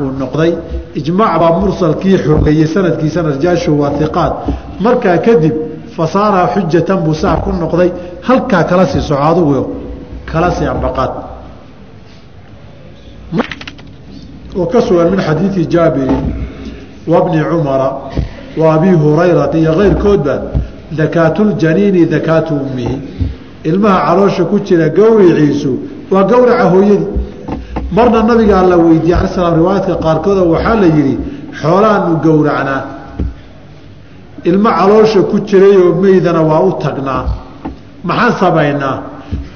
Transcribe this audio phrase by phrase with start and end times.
[0.00, 0.52] uu noqday.
[0.94, 4.32] Ijmaac baa mursalkii xoogeeyey sanadkiisana rijaashu waa iqaad
[4.80, 5.54] markaa kadib
[5.96, 7.90] fasaara xujatan buu saa ku noqday.
[8.22, 9.60] Halkaa kala sii soco adugu
[10.32, 11.12] kala sii ambaqaad.
[14.56, 16.22] Oo ka sugan min xadiidi jaabirin
[17.06, 17.88] wa bni cumara
[18.56, 20.34] wa abi hurayrata iyo keyrkoodba
[20.98, 22.98] dakaatuljaniini dakaatu ummihi.
[23.64, 25.72] Ilmaha caloosha ku jira gowriciisu
[26.10, 27.17] waa gowraca hooyadii
[27.92, 31.14] marna nabigaa la weydiiyey ala slam riwaayaadka qaarkooda waxaa la yidhi
[31.60, 32.82] xoolaanu gowracnaa.
[34.44, 37.24] Ilmo caloosha ku jirayoo meydana waa u tagnaa.
[38.04, 38.96] Maxaan samaynaa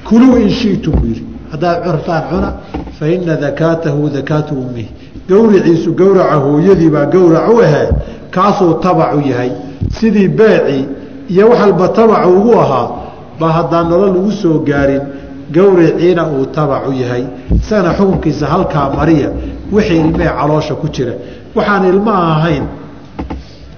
[0.08, 1.24] kuluu in shitum buu yidhi.
[1.52, 2.52] Haddaad curtaan cuna
[2.98, 4.90] fa ina dakaatahu dakaatu ummihi.
[5.28, 7.88] Gowriciisu gowraca hooyadii baa gowrac u ahee
[8.30, 9.50] kaasuu tabacu yahay.
[9.98, 10.84] Sidii beecii
[11.28, 12.88] iyo wax walba tabacu ugu ahaa
[13.40, 15.02] baa haddaan nolol ugu soo gaarin
[15.54, 17.24] gowriciina uu tabacu yahay.
[17.60, 19.28] Isagana xukunkiisa halkaa mariya
[19.72, 21.12] wixii ilmee caloosha ku jira.
[21.56, 22.64] Waxaan ilmaha ahayn.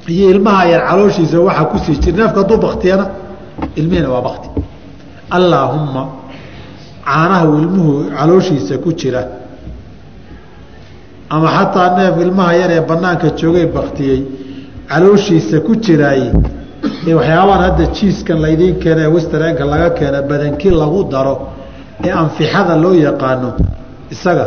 [0.08, 2.16] Iyo ilmaha yar calooshiisa waxaa ku sii jira.
[2.18, 3.06] Neefka hadduu baktiyana
[3.76, 4.48] ilmihiina waa bakti
[5.36, 6.02] allaahumma
[7.04, 9.22] caanaha ilmuhu calooshiisa ku jira.
[11.30, 14.20] Ama xataa neef ilmaha yar ee banaanka joogay baktiyey
[14.88, 16.22] calooshiisa ku jiraay
[17.08, 21.53] ee waxyaabahan hadda jiiskan laydiin keena ee laga keena badankii lagu daro
[22.02, 23.50] ee anfixada loo yaqaano
[24.10, 24.46] isaga.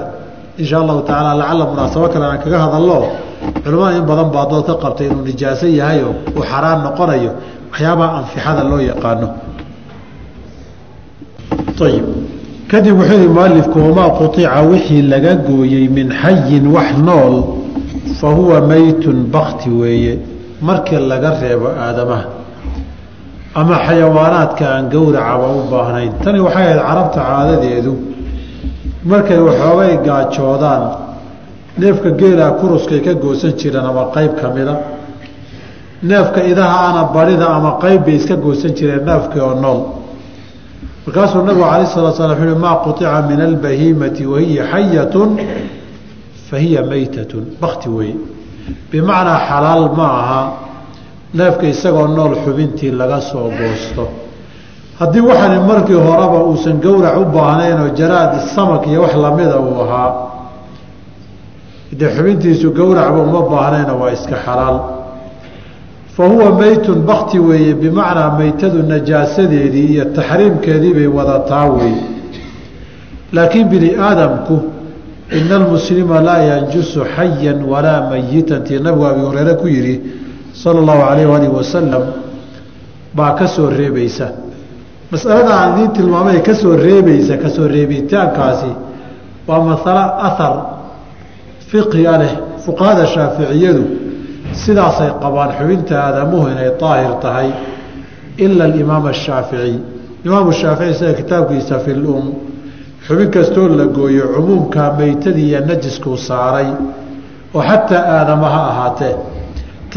[0.58, 2.98] Insha allahu tacaala lacala munaasabo kale aan kaga hadallo
[3.64, 7.32] culimmada in badan baa dood ka qabtay inuu nijaaso yahayo uu xaraan noqonayo
[7.72, 9.28] waxyaabaha anfixada loo yaqaano.
[11.86, 12.06] Ayib
[12.72, 17.36] kadib wuxuu yihi mualifku wamaa quطica wixii laga gooyey min xayin wax nool
[18.20, 20.20] fa huwa meytun bakti weeye.
[20.62, 22.37] Markii laga reebo aadamaha
[23.60, 26.12] ama xayawaanaadka aan gowracaba u baahnayn.
[26.24, 27.94] Tani waxay ahayd carabta caadadeedu.
[29.10, 30.84] Markay waxoogay gaajoodaan
[31.82, 34.76] neefka geelaa kuruskay ka goosan jireen ama qayb ka mida.
[36.10, 39.80] Neefka idaha ana barida ama qayb bay iska goosan jireen neefkii oo nool.
[41.06, 45.30] Markaasuu nabigu alayh salaa slam wuxu maa quطica min albahiimati wahiya xayatun
[46.50, 48.16] fa hiya meytatun bakti weeye.
[48.92, 50.42] Bimacnaa xalaal ma aha
[51.34, 54.10] neefka isagoo nool xubintii laga soo goosto.
[55.00, 59.82] Haddii waxani markii horeba uusan gowrac u baahnayn oo jaraad samak iyo wax lamida uu
[59.82, 60.12] ahaa
[61.92, 64.80] dee xubintiisu gowracba uma baahnayna waa iska xalaal.
[66.16, 72.04] Fa huwa meytun bakti weeye bimacnaa meytadu najaasadeedii iyo taxriimkeedii bay wadataa weeye.
[73.34, 74.60] Laakiin bini aadamku
[75.32, 80.02] ina almuslima laa yanjusu xayan walaa mayitan tii nabigu abi hureyre ku yidhi
[80.64, 82.04] sala allahu alayh alih wasalam
[83.18, 84.28] baa ka soo reebaysa.
[85.12, 88.72] Masalada aan idiin tilmaamay ka soo reebaysa ka soo reebitaankaasi
[89.48, 90.56] waa masalo ahar
[91.70, 92.34] fiqiga leh
[92.66, 93.84] fuqahada shaaficiyadu
[94.64, 97.50] sidaasay qabaan xubinta aadamuhu inay daahir tahay
[98.46, 99.80] ila alimaam ashaafici
[100.26, 102.26] imaamu shaafici sida kitaabkiisa fi lum
[103.08, 106.70] xubin kastoo la gooyo cumuumka meytadii iyo najiskuu saaray
[107.56, 109.16] oo xataa aadama ha ahaatee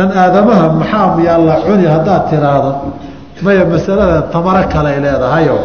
[0.00, 2.72] tan aadamaha maxaa yaa la cuni haddaad tiraahdo
[3.42, 5.56] maya masalada tamaro kale ay leedahayo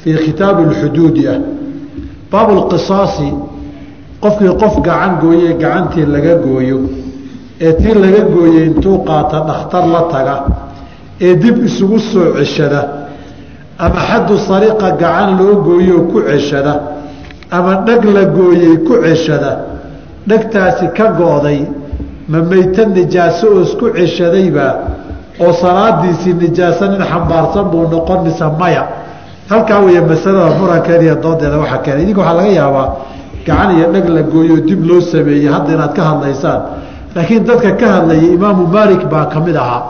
[0.00, 1.40] fii kitaabi lxuduudi ah.
[2.32, 3.28] Baabu lqisaasi
[4.22, 6.78] qofkii qof gacan gooye gacantii laga gooyo
[7.60, 10.36] ee tii laga gooyey intuu qaata dhakhtar la taga
[11.20, 12.80] ee dib isugu soo ceshada
[13.78, 16.74] ama xaddu sariqa gacan loo gooyoo ku ceshada
[17.50, 19.52] ama dheg la gooyey ku ceshada
[20.28, 21.79] dhegtaasi ka go-day
[22.30, 24.66] ma meyta nijaaso oo isku ceshadayba
[25.44, 28.82] oo salaadiisii nijaaso nin xambaarsan buu noqon mise maya.
[29.50, 32.86] Halkaa weeye masalada murankeeda iyo doodeeda waxaa keenay idinka waxaa laga yaabaa
[33.46, 36.60] gacan iyo dheg la gooyoo dib loo sameeyey hadda inaad ka hadlaysaan.
[37.14, 39.82] Laakiin dadka ka hadlayay imaamu maalik baa ka mid ahaa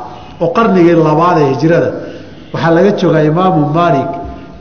[0.43, 1.91] oo qarnigii labaad ee hijrada
[2.53, 4.11] waxaa laga joogaa imaamu maalik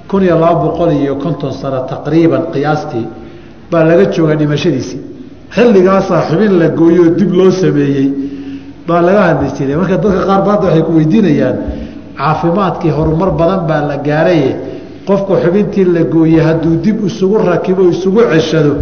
[0.10, 3.06] kun iyo laba boqol iyo konton sano taqriiban qiyaastii
[3.72, 5.00] baa laga joogaa dhimashadiisii
[5.56, 8.08] xilligaasaa xubin la gooyoo dib loo sameeyey
[8.88, 11.58] baa laga hadli jiray marka dadka qaar ba waxay ku weydiinayaan
[12.20, 14.52] caafimaadkii horumar badan baa la gaaraye
[15.08, 18.74] qofku xubintii la gooyey hadduu dib isugu rakibo isugu ceshado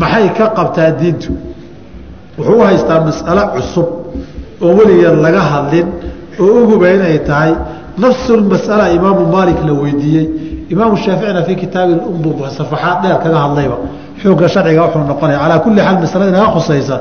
[0.00, 1.32] maxay ka qabtaa diintu?
[2.38, 3.88] Wuxuu u haystaa mas'alo cusub
[4.64, 5.86] oo weligeed laga hadlin
[6.42, 7.52] oo uguba inay tahay.
[8.02, 10.26] Nafsulmas'ala imaamu maalik la weydiiyey.
[10.72, 13.76] Imaamu shaaficina fii kitaabi umbu safaxaad dheer kaga hadlayba
[14.22, 16.96] xoogga sharciga wuxuu noqonaya calaa kulli xaal masalada inaga khusaysa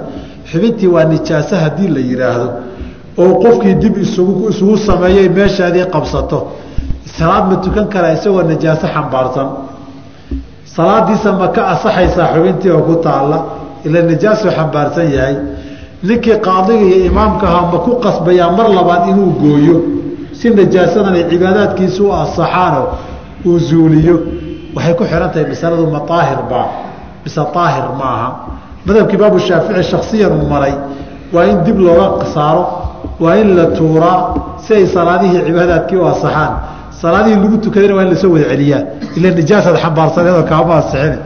[0.52, 2.48] xubintii waa nijaaso haddii la yidhaahdo
[3.24, 6.40] oo qofkii dib isugu isugu sameeyey meeshaadii qabsato.
[7.18, 9.48] Salaad ma tukan karaa isagoo najaaso xambaarsan.
[10.76, 13.38] Salaadiisa ma ka asaxaysaa xubintii oo ku taalla
[13.86, 15.36] ila nijaasuu xambaarsan yahay.
[16.08, 19.76] Ninkii qaadiga iyo imaamka ahaa ma ku qasbayaa mar labaad inuu gooyo
[20.38, 22.82] si najaasadan ay cibaadaadkiisa u asaxaano
[23.48, 24.16] uu zuuliyo.
[24.76, 26.66] Waxay ku xihan tahay masaladu ma aahir baa
[27.24, 28.30] mise aahir ma aha
[28.86, 30.74] madhabka imaamu shaafici shaksiyan uu maray
[31.34, 32.64] waa in dib looga saaro
[33.20, 34.20] waa in la tuuraa
[34.66, 36.52] si ay salaadihii cibaadaadkii u asaxaan
[37.02, 38.82] salaadihii lagu tukadayna waa in la soo wada celiyaa.
[39.18, 41.18] Ila nijaasaad xambaarsaneedoo kaama asixine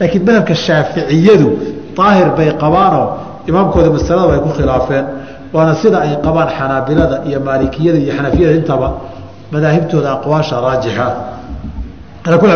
[0.00, 1.48] laakiin madhabka shaaficiyadu
[1.96, 3.06] daahir bay qabaanoo
[3.48, 5.04] imaamkooda masalada ay ku khilaafeen.
[5.54, 8.88] Waana sida ay qabaan xanaabilada iyo maalikiyada iyo xanafiyada intaba
[9.52, 11.06] madaahibtooda aqwaasha raajixa
[12.26, 12.48] ala kul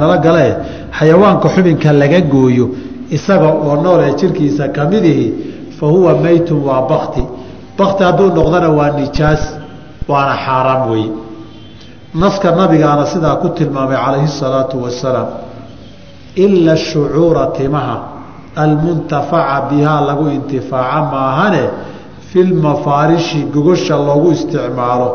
[0.00, 0.52] nala galee
[0.98, 2.66] xayawaanka xubinka laga gooyo
[3.10, 5.26] isaga oo nool ee jirkiisa kamidihi
[5.78, 7.22] fa huwa meytun waa bakti
[7.78, 9.42] bakti hadduu noqdana waa nijaas
[10.08, 11.04] waana xaaraam wey
[12.14, 15.28] naska nabigaana sidaa ku tilmaamay calayhi salaatu wasalaam
[16.44, 17.96] ila shucuura timaha
[18.56, 21.62] almuntafaca bihaa lagu intifaaca maahane
[22.30, 25.08] fi lmafaarishi gogosha loogu isticmaalo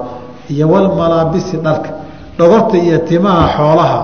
[0.49, 1.89] iyo walmalaabisi dharka
[2.39, 3.99] dhogorta iyo timaha xoolaha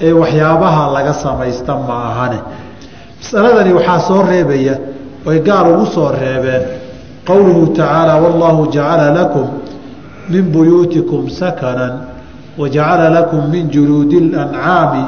[0.00, 2.38] ee waxyaabaha laga samaysta ma ahane.
[3.22, 4.74] Masaladani waxaa soo reebaya
[5.26, 6.62] oy gaar ugu soo reebeen.
[7.26, 9.46] Qowluhu tacaala wallaahu jacala lakum
[10.28, 12.16] min buyuutikum sakanan
[12.58, 15.04] wajacala lakum min juluudi اlancaami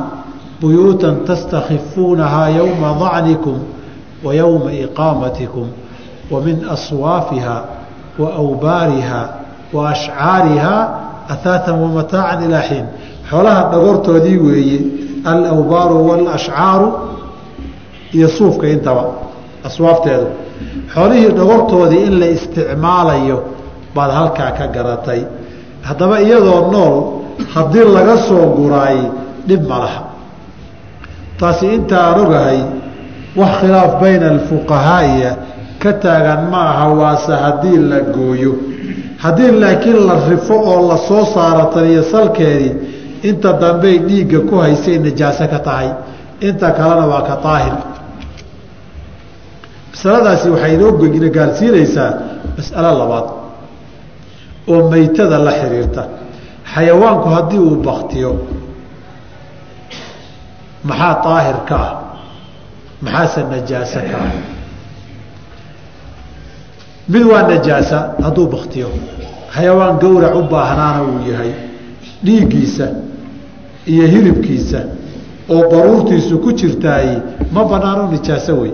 [0.60, 3.58] buyuutan tastakhifuunahaa yowma dacnikum
[4.24, 4.34] wa
[4.72, 5.66] iqaamatikum
[6.30, 7.64] wa aswaafiha
[8.18, 9.28] wa awbaariha
[9.72, 10.97] wa ashcaariha
[11.34, 12.86] ahaatan wamataacan ilaa xiin
[13.30, 14.78] xoolaha dhagortoodii weeye
[15.32, 16.88] alawbaaru walashcaaru
[18.16, 19.04] iyo suufka intaba
[19.68, 20.26] aswaafteedu
[20.94, 23.38] xoolihii dhagortoodii in la isticmaalayo
[23.94, 25.20] baad halkaa ka garatay
[25.88, 26.94] haddaba iyadoo nool
[27.54, 28.98] haddii laga soo guraay
[29.48, 30.00] dhib ma laha
[31.40, 32.60] taasi intaan ogahay
[33.36, 35.30] wax khilaaf bayna alfuqahaa'iya
[35.82, 38.52] ka taagan ma aha waase haddii la gooyo
[39.18, 42.72] haddii laakiin la rifo oo la soo saaro taniyo salkeedii
[43.22, 45.90] inta dambey dhiigga ku haysay najaaso ka tahay.
[46.40, 47.76] Inta kalena waa ka daahir
[49.90, 52.10] masaladaasi waxay inoo ina gaarsiinaysaa
[52.56, 53.26] mas'alo labaad
[54.68, 56.02] oo meytada la xiriirta.
[56.74, 58.30] Xayawaanku haddii uu baktiyo
[60.84, 61.92] maxaa daahir ka ah?
[63.02, 64.57] Maxaase najaaso ka ah
[67.08, 68.88] mid waa najaasa hadduu baktiyo
[69.54, 71.52] xayawaan gowrac u baahnaana uu yahay.
[72.24, 72.86] Dhiiggiisa
[73.92, 74.80] iyo hilibkiisa
[75.54, 77.08] oo daruurtiisu ku jirtaay
[77.54, 78.72] ma banaano nijaaso wey.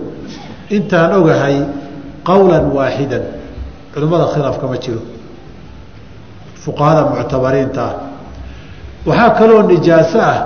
[0.75, 1.57] Intaan ogahay
[2.27, 3.23] qowlan waaxidan
[3.93, 5.01] culimmada khilaaf kama jiro.
[6.63, 7.93] Fuqahada muctabariinta ah.
[9.07, 10.37] Waxaa kaloo nijaaso ah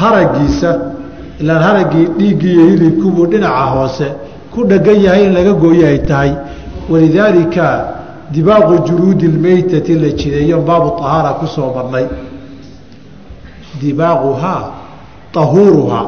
[0.00, 0.70] haragiisa
[1.40, 4.06] ilaan haraggii dhiiggii iyo hilibkibuu dhinaca hoose
[4.52, 6.32] ku dhegan yahay in laga gooyo ay tahay
[6.90, 7.66] walidaalika
[8.32, 12.06] dibaaqu juluudi lmeytati la jideeyo baabu ahaara ku soo marnay.
[13.80, 14.62] Dibaaquhaa
[15.36, 16.06] ahuuruhaa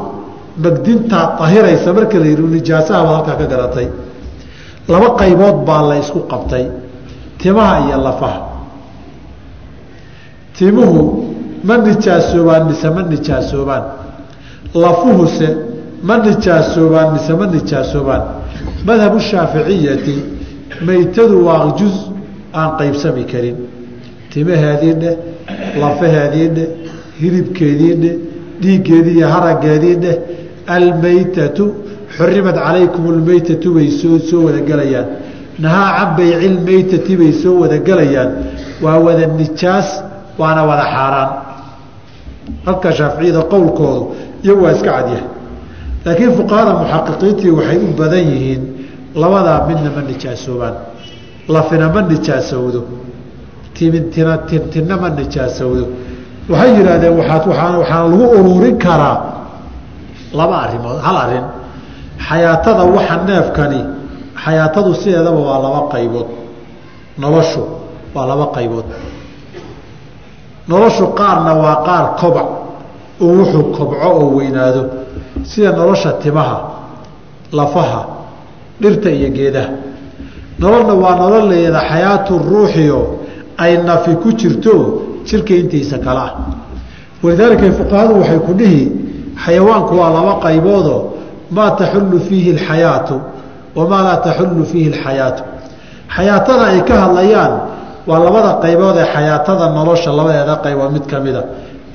[0.65, 3.89] magdintaa ahiraysa marka la yidhi nijaasaha halkaa ka garatay.
[4.89, 6.65] Laba qaybood baa la isku qabtay
[7.39, 8.41] timaha iyo lafaha.
[10.57, 11.01] Timuhu
[11.65, 13.85] ma nijaasoobaan mise ma nijaasoobaan?
[14.75, 15.49] Lafuhuse
[16.03, 18.23] ma nijaasoobaan mise ma nijaasoobaan?
[18.87, 20.40] Madhabu shaaficiyati
[20.87, 21.97] meytadu waa juz
[22.61, 23.57] aan qaybsami karin.
[24.33, 25.15] Timaheedii dheh
[25.83, 26.69] lafaheedii dheh
[27.21, 28.15] hilibkeedii dheh
[28.63, 30.17] dhiiggeedii iyo harageedii dheh
[30.77, 31.65] almeytatu
[32.17, 35.07] xurimad calaykum lmeytatu bay soo soo wada gelayaan
[35.65, 38.31] nahaa can bayci lmeytati bay soo wada gelayaan
[38.85, 39.89] waa wada nijaas
[40.41, 41.31] waana wada xaaraan.
[42.67, 44.03] Halka shaaficiyada qowlkoodu
[44.45, 45.25] iyagu waa iska cadyahay
[46.05, 48.63] laakiin fuqahada muxaqiqiintii waxay u badan yihiin
[49.15, 50.75] labadaa midna ma nijaasoobaan
[51.49, 52.81] lafina ma nijaasowdo
[53.75, 55.85] timintina tintinna ma nijaasowdo
[56.51, 59.17] waxay yidhaahdeen waaad waaan waxaana lagu ururin karaa.
[60.39, 61.47] Laba arimood hal arrin
[62.29, 63.81] xayaatada waxa neefkani
[64.45, 66.29] xayaatadu sideedaba waa laba qaybood.
[67.23, 67.63] Noloshu
[68.15, 68.87] waa laba qaybood.
[70.71, 72.49] Noloshu qaarna waa qaar kobac
[73.21, 74.83] oo wuxuu kobco oo weynaado.
[75.51, 76.59] Sida nolosha timaha
[77.53, 78.03] lafaha
[78.83, 79.71] dhirta iyo geedaha.
[80.61, 83.01] Nololna waa nolol leeda xayaatu ruuxiyo
[83.59, 84.75] ay nafi ku jirto
[85.29, 86.33] jirka intiisa kale ah
[87.23, 88.83] walidaalika fuqahadu waxay ku dhihi
[89.45, 91.01] xayawaanku waa laba qayboodoo
[91.57, 93.15] maa taxullu fiihi alxayaatu
[93.77, 95.43] wamaa laa taxullu fiihi alxayaatu.
[96.17, 97.53] Xayaatada ay ka hadlayaan
[98.09, 101.43] waa labada qaybood ee xayaatada nolosha labadeeda qaybood mid ka mida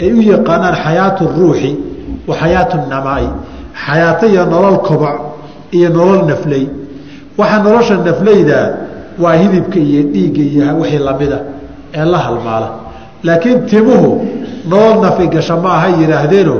[0.02, 1.72] ay u yaqaanaan xayaatu ruuxi
[2.28, 3.28] wa xayaatu namaai.
[3.86, 5.16] Xayaato iyo nolol kobac
[5.78, 6.64] iyo nolol nafley
[7.40, 8.60] waxa nolosha nafleyda
[9.24, 11.38] waa hilibka iyo dhiigga iyo wixii lamida
[11.94, 12.70] ee la halmaala.
[13.24, 14.10] Laakiin timuhu
[14.70, 16.56] nolol nafi gasha ma aha yidhaahdeeno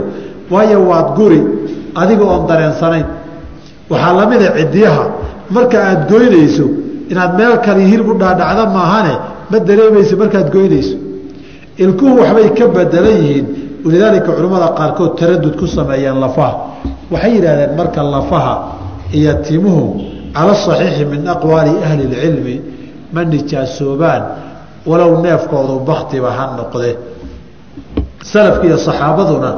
[0.54, 1.42] waayo waad guri
[2.02, 3.06] adiga oon dareensanayn.
[3.90, 5.04] Waxaa lamida cidiyaha
[5.56, 6.66] marka aad goynayso
[7.12, 9.14] inaad meel kale hilib u dhaadhacda maahane
[9.52, 10.96] ma dareemayso markaad goynayso.
[11.84, 13.46] Ilkuhu waxbay ka bedelan yihiin.
[13.86, 16.54] Walidaalika culimmada qaarkood taradud ku sameeyeen lafaha.
[17.12, 18.54] Waxay yidhahdeen marka lafaha
[19.18, 19.34] iyo
[20.36, 22.56] cala saxiixi min aqwaali ahli اlcilmi
[23.16, 24.24] ma nijaasoobaan
[24.90, 26.92] walow neefkoodu baktiba ha noqde.
[28.32, 29.52] Salafka iyo saxaabaduna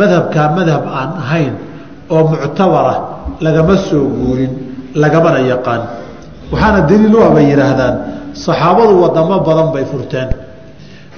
[0.00, 1.54] madhabkaa madhab aan ahayn
[2.12, 2.96] oo muctabara
[3.40, 4.52] lagama soo guurin
[5.02, 5.82] lagamana yaqaan.
[6.52, 7.94] Waxaana daliil u ah yidhaahdaan
[8.44, 10.28] saxaabadu wadamo badan bay furteen.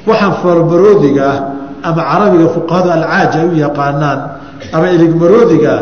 [0.07, 1.39] Waxaan farmaroodiga ah
[1.83, 4.19] ama carabiga fuqahadu alcaaj ay u yaqaanaan
[4.75, 5.81] ama iligmaroodigaa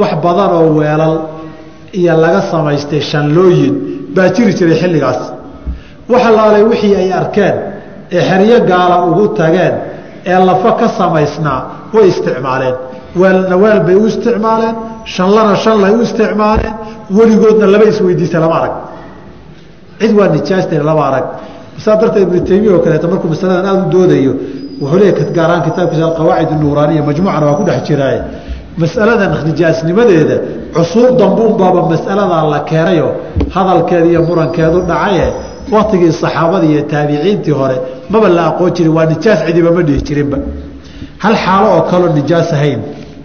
[0.00, 1.37] wax badan oo weelal
[1.92, 3.74] iyo laga samaystay shanlooyin
[4.16, 5.20] baa jiri jiray xilligaas.
[6.12, 7.56] Waxa laalay wixii ay arkeen
[8.16, 9.74] ee xeryo gaala ugu tageen
[10.30, 11.60] ee lafa ka samaysnaa
[11.94, 12.74] way isticmaaleen.
[13.20, 14.74] Weelna weel bay u isticmaaleen
[15.14, 16.74] shanlana shanlay u isticmaaleen
[17.16, 18.72] weligoodna laba isweydiista lama arag.
[20.00, 21.24] Cid waa nijaastay lama arag.
[21.84, 24.32] Saa darteed ibnu taymiya oo kaleeto markuu masaladan aada u doodayo
[24.80, 28.20] wuxuu leeya gaaraan kitaabkiisa alqawaacid nuuraaniya majmuucana waa ku dhex jiraaye
[28.82, 30.36] masaladan nijaasnimadeeda
[30.74, 33.08] cusuur dambuunbaaba masaladaa la keenayo
[33.54, 35.26] hadalkeeda iyo murankeedu dhacaye
[35.74, 37.76] waktigii saxaabadii iyo taabiciintii hore
[38.12, 40.38] maba la aqoon jirin waa nijaas cidiba ma dhihi jirinba.
[41.22, 42.80] Hal xaalo oo kaloo nijaas ahayn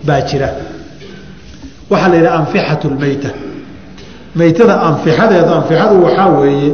[0.08, 0.50] baa jira.
[1.92, 3.30] Waxaa la yidhaha anfixatu lmeyta
[4.40, 6.70] meytada anfixadeeda anfixadu waxaa weeye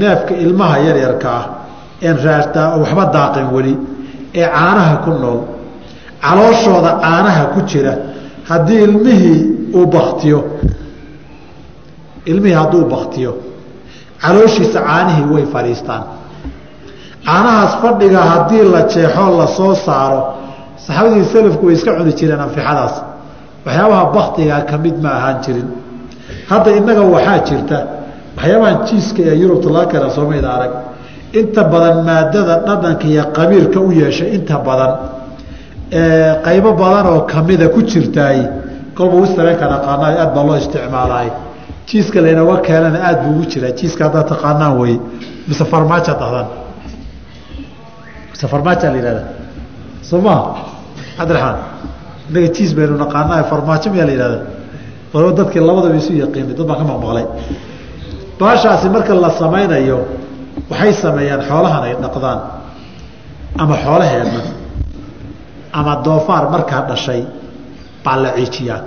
[0.00, 1.44] neefka ilmaha yaryarka ah
[2.08, 3.74] een raartaa waxba daaqin weli
[4.40, 5.38] ee caanaha ku nool
[6.24, 7.92] calooshooda caanaha ku jira
[8.48, 9.38] haddii ilmihii
[9.78, 10.38] uu baktiyo
[12.30, 13.32] ilmihii hadduu baktiyo
[14.22, 16.02] calooshiisa caanihii way fadhiistaan.
[17.26, 20.20] Caanahaas fadhiga haddii la jeexoo la soo saaro
[20.86, 22.94] saxaabadii salafku way iska cuni jireen anfixadaas.
[23.66, 25.68] Waxyaabaha baktigaa ka mid ma ahaan jirin.
[26.50, 27.78] Hadda innaga waxaa jirta
[28.36, 30.72] waxyaabahan jiiska ee yurubta laga keena soomayda arag.
[31.40, 34.92] Inta badan maadada dhadhanka iyo qabiirka u yeeshay inta badan
[36.46, 38.38] qaybo badan oo kamida ku jirtaay
[38.96, 41.28] kolba wistareenka dhaqaana aad baa loo isticmaalaay
[41.88, 43.70] jiiska laynooga keenana aad buu ugu jiraa.
[43.78, 44.94] Jiiska haddaad taqaanaan wey
[45.48, 46.48] mise farmaaja dahdaan
[48.32, 49.22] mise farmaaja la yihahda
[50.08, 50.42] soo maha
[51.18, 51.58] cabdiraxmaan
[52.28, 54.38] innaga jiis baynu naqaanaa farmaajo miyaa la yihahda
[55.14, 57.24] waliba dadkii labadaba isu yaqiinay dad baan ka maqmaqlay.
[58.40, 59.98] Baashaasi marka la samaynayo
[60.70, 62.38] waxay sameeyaan xoolahan ay dhaqdaan.
[63.62, 64.40] Ama xoolaheenna
[65.78, 67.22] ama doofaar markaa dhashay
[68.04, 68.80] baa la ciijiyaa.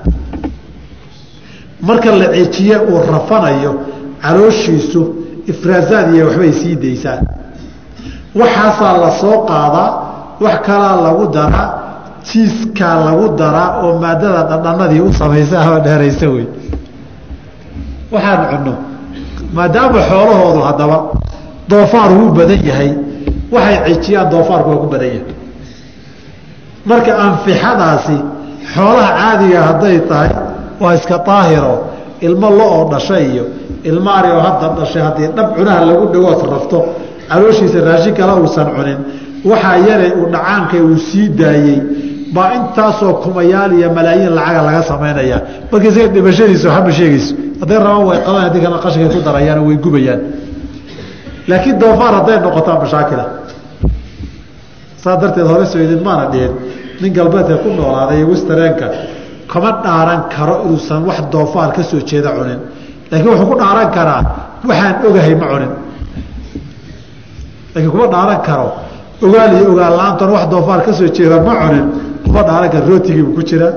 [1.87, 3.71] Marka la ciijiye uu rafanayo
[4.21, 5.01] calooshiisu
[5.51, 7.17] ifraasaad iyo waxbay sii daysaa
[8.39, 9.89] waxaasaa la soo qaadaa
[10.43, 11.69] wax kalaa lagu daraa
[12.27, 16.45] jiiskaa lagu daraa oo maadada dhadhanadii u samaysa ama dheeraysa wey.
[18.13, 18.73] Waxaan cunno
[19.55, 20.97] maadaama xoolahoodu haddaba
[21.69, 22.91] doofaar uu badan yahay
[23.53, 25.23] waxay cijiyaan doofaarku waa ku badan yahay
[26.85, 28.17] marka anfixadaasi
[28.73, 30.29] xoolaha caadiga hadday tahay
[30.81, 31.73] waa iska daahiro
[32.21, 33.45] ilmo lo'oo dhashay iyo
[33.83, 36.79] ilmo ari oo hadda dhashay haddii dhab cunaha lagu dhagood rafto
[37.29, 38.99] calooshiisa raashin kale uusan cunin.
[39.49, 41.79] Waxaa yare uu dhacaanka uu sii daayey.
[42.35, 45.37] Baa intaasoo kumayaal iyo malaayiin lacaga laga samaynaya
[45.71, 47.33] marka isaga dhimashadiisa waxba sheegayso.
[47.61, 50.21] Hadday rabaan way qaban haddii kana qashinkay ku darayaan way gubayaan.
[51.49, 53.25] Laakiin doofaar hadday noqotaa mashaakila
[55.03, 56.53] saa darteed hore soo idin maana dhihin
[57.01, 58.87] nin galbeedka ku noolaaday wistareenka
[59.51, 62.59] kama dhaaran karo inuusan wax doofaar ka soo jeeda cunin.
[63.11, 64.21] Laakiin wuxuu ku dhaaran karaa
[64.69, 65.71] waxaan ogahay ma cunin.
[67.73, 68.67] Laakiin kuma dhaaran karo
[69.25, 71.85] ogaal iyo ogaal la'aantan wax doofaar ka soo jeeda ma cunin.
[72.25, 73.71] Kuma dhaaran karo rootigiibuu ku jiraa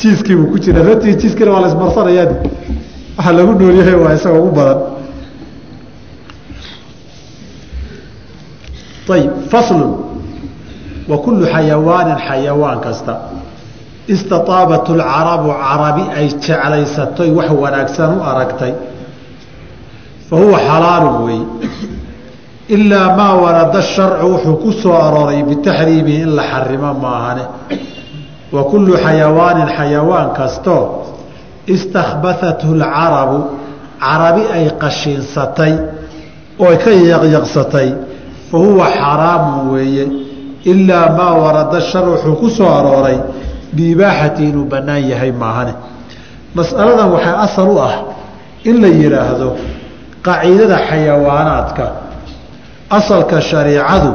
[0.00, 0.82] jiiskiibuu ku jiraa.
[0.88, 2.34] Rootigii jiiskina waa la ismarsanayaadi
[3.16, 4.78] waxaa lagu noolyahay waa isaga ugu badan.
[9.12, 9.90] Ayib faslun
[11.10, 13.14] wa kullu xayawaanin xayawaan kasta.
[14.08, 18.72] Istaaabat lcarabu carabi ay jeclaysatoy wax wanaagsan u aragtay.
[20.28, 21.46] Fa huwa xalaalun weeye
[22.68, 27.44] ilaa maa warada sharcu wuxuu ku soo arooray bitaxriimihi in la xarimo maahane.
[28.52, 30.82] Wa kullu xayawaanin xayawaan kastoo
[31.74, 33.38] istakhbathathu lcarabu
[34.02, 35.72] carabi ay qashiinsatay
[36.58, 37.88] oo ka yaqyaqsatay.
[38.50, 40.04] Fa huwa xaraamun weeye
[40.64, 43.18] ilaa maa warada shar wuxuu ku soo arooray
[43.76, 45.74] biibaaxati inuu bannaan yahay maahane.
[46.56, 47.94] Mas'aladan waxaa asal u ah
[48.68, 49.48] in la yidhaahdo
[50.26, 51.84] qaciidada xayawaanaadka.
[52.98, 54.12] Asalka shariicadu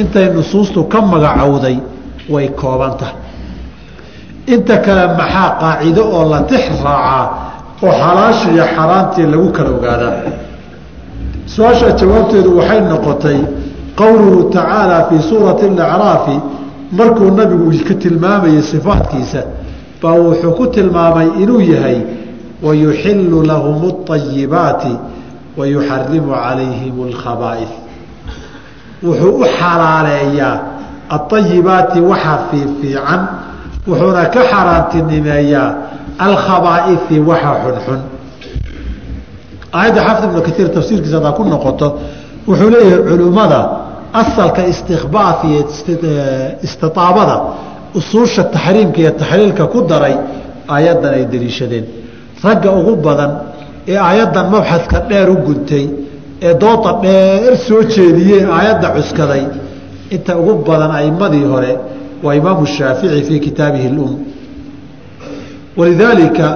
[0.00, 1.76] intay nusuustu ka magacowday
[2.34, 3.12] way koobantah
[4.54, 7.24] inta kale maxaa qaacido oo la tix raacaa
[7.84, 10.16] oo xalaasha iyo xaaraantii lagu kala ogaadaa?
[11.54, 13.38] Su'aasha jawaabteedu waxay noqotay
[13.95, 16.39] qowluhu tacaala fii suurati alacraafi
[16.91, 19.43] markuu nabigu ka tilmaamayay sifaatkiisa
[20.01, 22.01] baa wuxuu ku tilmaamay inuu yahay
[22.63, 24.93] wayuxilu lahum اطayibaati
[25.57, 27.71] wayuxarimu calayhim اlkhabaaih
[29.03, 30.59] wuxuu u xalaaleeyaa
[31.09, 33.21] aayibaati waxa fiifiican
[33.87, 35.73] wuxuuna ka xaaraantinimeeyaa
[36.19, 38.01] alkhabaaii waxa xunxun
[39.73, 41.87] aayadda xafid ibnu kaiir tafsiirkiisa hadaa ku noqoto
[42.48, 43.60] wuxuu leeyahay culimmada
[44.22, 45.60] asalka istikbaaf iyo
[46.66, 47.36] istiaabada
[47.98, 50.14] usuusha taxriimka iyo taxliilka ku daray
[50.74, 51.84] aayaddan ay deliishadeen.
[52.44, 53.30] Ragga ugu badan
[53.92, 55.84] ee aayaddan mabxadka dheer u guntay
[56.46, 59.44] ee dooda dheer soo jeediyee aayadda cuskaday
[60.14, 61.72] inta ugu badan aimadii hore
[62.24, 64.12] waa imaamu shaafici fii kitaabihi اlum
[65.78, 66.46] walidaalika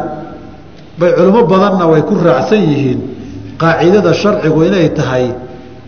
[0.99, 3.00] bay culimo badanna way ku raacsan yihiin
[3.62, 5.26] qaacidada sharcigu inay tahay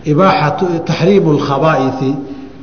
[0.04, 2.16] taxriimu alkhabaaisi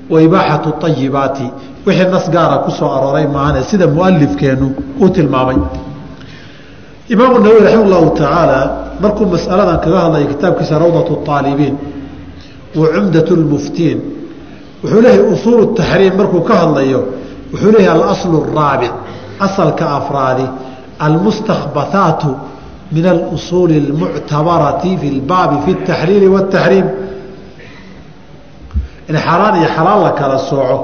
[0.10, 1.52] wa ibaaxatu ayibaati
[1.86, 4.68] wixii nas gaara ku soo arooray maahane sida mualifkeennu
[5.02, 5.58] uu tilmaamay
[7.10, 8.60] imaamu nawowi raxima allahu tacaala
[9.02, 11.76] markuu masaladan kaga hadlayo kitaabkiisa rawdatu aalibiin
[12.76, 14.00] wa cumdat lmuftiin
[14.84, 17.00] wuxuu leeyahay usuul taxriim markuu ka hadlayo
[17.54, 18.94] wuxuu leeyahay alaslu araabic
[19.40, 20.46] asalka afraadi
[21.00, 22.36] almustakbathaatu
[22.92, 26.86] min alusuuli almuctabarati fi lbaabi fi اtaxliili wاtaxriim
[29.10, 30.78] in xaaraan iyo xalaal la kala sooco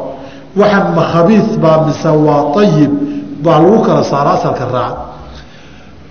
[0.56, 1.04] waxan ma
[1.64, 2.92] baa mise waa ayib
[3.44, 4.98] baa lagu kala saaro asalka raaca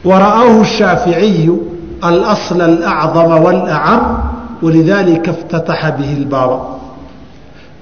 [0.05, 1.55] wara'aahu shaaficiyu
[2.03, 4.03] alasla alacdama walacam
[4.63, 6.59] walidaalika iftataxa bihi lbaaba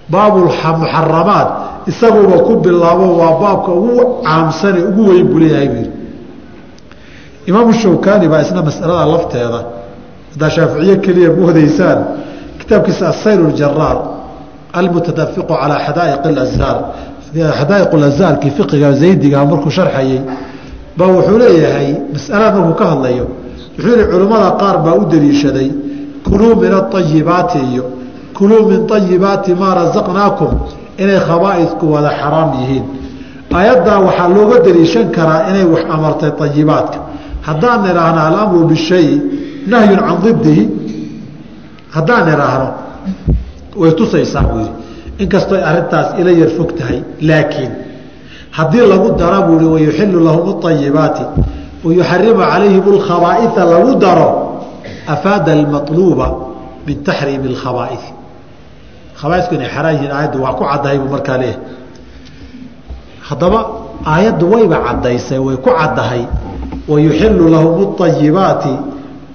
[0.08, 1.48] baabu muxaramaat
[1.86, 5.90] isaguba ku bilaabo waa baabka ugu caamsane ugu weyn buu leeyahay buu yidhi.
[7.46, 9.60] Imaamu shawkaani baa isna masalada lafteeda
[10.32, 12.04] haddaa shaaficiye keliya moodaysaan
[12.58, 14.19] kitaabkiisa asayr ljaraar
[14.72, 16.22] almutadafiqu calaa xadaaiq
[17.94, 20.20] اazhaarkii fiqiga zaydiga markuu sharxayey
[20.96, 23.26] ba wuxuu leeyahay masalada markuu ka hadlayo
[23.76, 25.70] wuxuu yihi culimmada qaar baa u daliishaday
[26.24, 27.84] kuluu min aayibaati iyo
[28.34, 30.50] kuluu min ayibaati maa razaqnaakum
[30.98, 32.84] inay khabaaidku wada xaraam yihiin
[33.60, 36.98] ayaddaa waxaa looga daliishan karaa inay wax amartay ayibaadka
[37.48, 39.22] haddaan idhaahno alamru bishayi
[39.66, 40.62] nahyun can didihi
[41.94, 42.68] haddaan idhaahno
[43.76, 44.72] way tusaysaa buu yidhi.
[45.18, 47.72] Inkastooy arrintaas ila yar fog tahay laakiin
[48.50, 51.24] haddii lagu dara buu ihi wayuxilu lahum ayibaati
[51.84, 54.28] wayuxarimu calayhim alkhabaaia lagu daro
[55.06, 56.26] afaada almaluuba
[56.86, 58.08] min taxriimi alkhabaaii
[59.20, 61.60] khabaaisku inay xaraan yihiin aayaddu waa ku caddahay buu markaa leeyahay.
[63.28, 63.58] Haddaba
[64.06, 66.22] aayaddu wayba caddaysay way ku caddahay
[66.88, 68.74] wayuxilu lahum ayibaati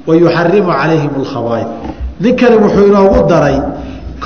[0.08, 1.68] wayuxarimu calayhim alkhabaaid
[2.20, 3.58] ninkani wuxuu inoogu daray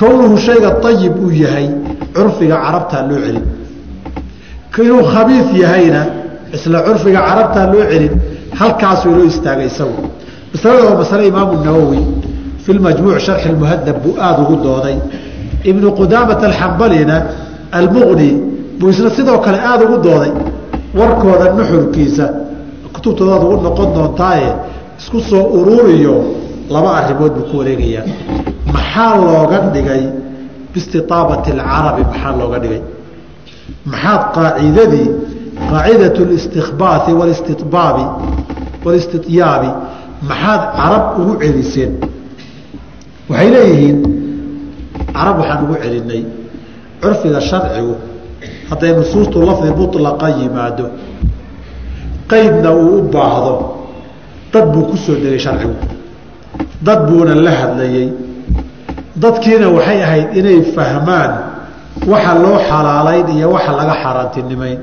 [0.00, 1.68] kownuhu shayga ayib uu yahay
[2.14, 3.44] curfiga carabtaa loo celin.
[4.84, 6.02] Inuu khabiis yahayna
[6.56, 8.12] isla curfiga carabtaa loo celin
[8.60, 10.00] halkaasuu inoo istaagay isagu.
[10.52, 12.00] Masalada waa masale imaamu nawowi
[12.64, 14.96] fi majmuuc sharxi muhadab buu aada ugu dooday.
[15.70, 17.16] Ibnu qudaamata alxambalina
[17.78, 18.30] almuqni
[18.78, 20.32] buu isna sidoo kale aada ugu dooday
[20.98, 22.26] warkooda nuxurkiisa.
[22.94, 24.48] Kutubtoodaad ugu noqon doontaaye
[25.00, 26.14] isku soo uruuriyo
[26.74, 28.04] laba arrimood buu ku wareegayaa.
[28.74, 30.02] Maxaa looga dhigay?
[30.72, 32.82] Bistiaabati alcarabi maxaa looga dhigay?
[33.92, 35.08] Maxaad qaacidadii
[35.70, 38.04] qaacidat listikbaai walistiaabi
[38.84, 39.70] walistityaabi
[40.30, 41.92] maxaad carab ugu celiseen?
[43.30, 43.98] Waxay leeyihiin
[45.16, 46.22] carab waxaan ugu celinay.
[47.02, 47.94] Curfiga sharcigu
[48.70, 50.86] hadday nusuustu lafdi mulaqa yimaado
[52.30, 53.54] qaydna uu u baahdo
[54.52, 55.74] dad buu ku soo degay sharcigu
[56.86, 58.08] dad buuna la hadlayey
[59.22, 61.32] dadkiina waxay ahayd inay fahmaan
[62.06, 64.78] waxa loo xalaalayn iyo waxa laga xaaraantinimayn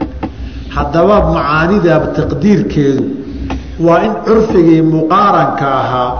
[0.75, 3.03] haddaba macaanida taqdiirkeedu
[3.85, 6.11] waa in curfigii muqaaranka ahaa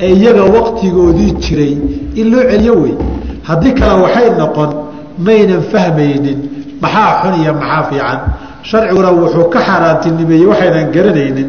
[0.00, 1.72] ee iyaga waqtigoodii jiray
[2.20, 2.94] in loo celiyo wey.
[3.48, 4.70] Haddii kale waxay noqon
[5.26, 6.38] maynan fahmaynin
[6.82, 8.18] maxaa xun iyo maxaa fiican.
[8.68, 11.48] Sharciguna wuxuu ka xaaraantinimeeyey waxaynan garanaynin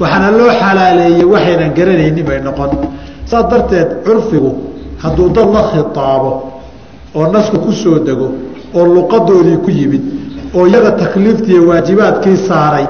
[0.00, 2.70] waxaana loo xalaaleeyey waxaynan garanaynin bay noqon.
[3.30, 4.50] Saas darteed curfigu
[5.02, 6.30] hadduu dad la khitaabo
[7.14, 8.28] oo nasku ku soo dego
[8.74, 10.02] oo luqadoodii ku yimid
[10.56, 12.86] oo iyaga takliiftii waajibaadkii saaray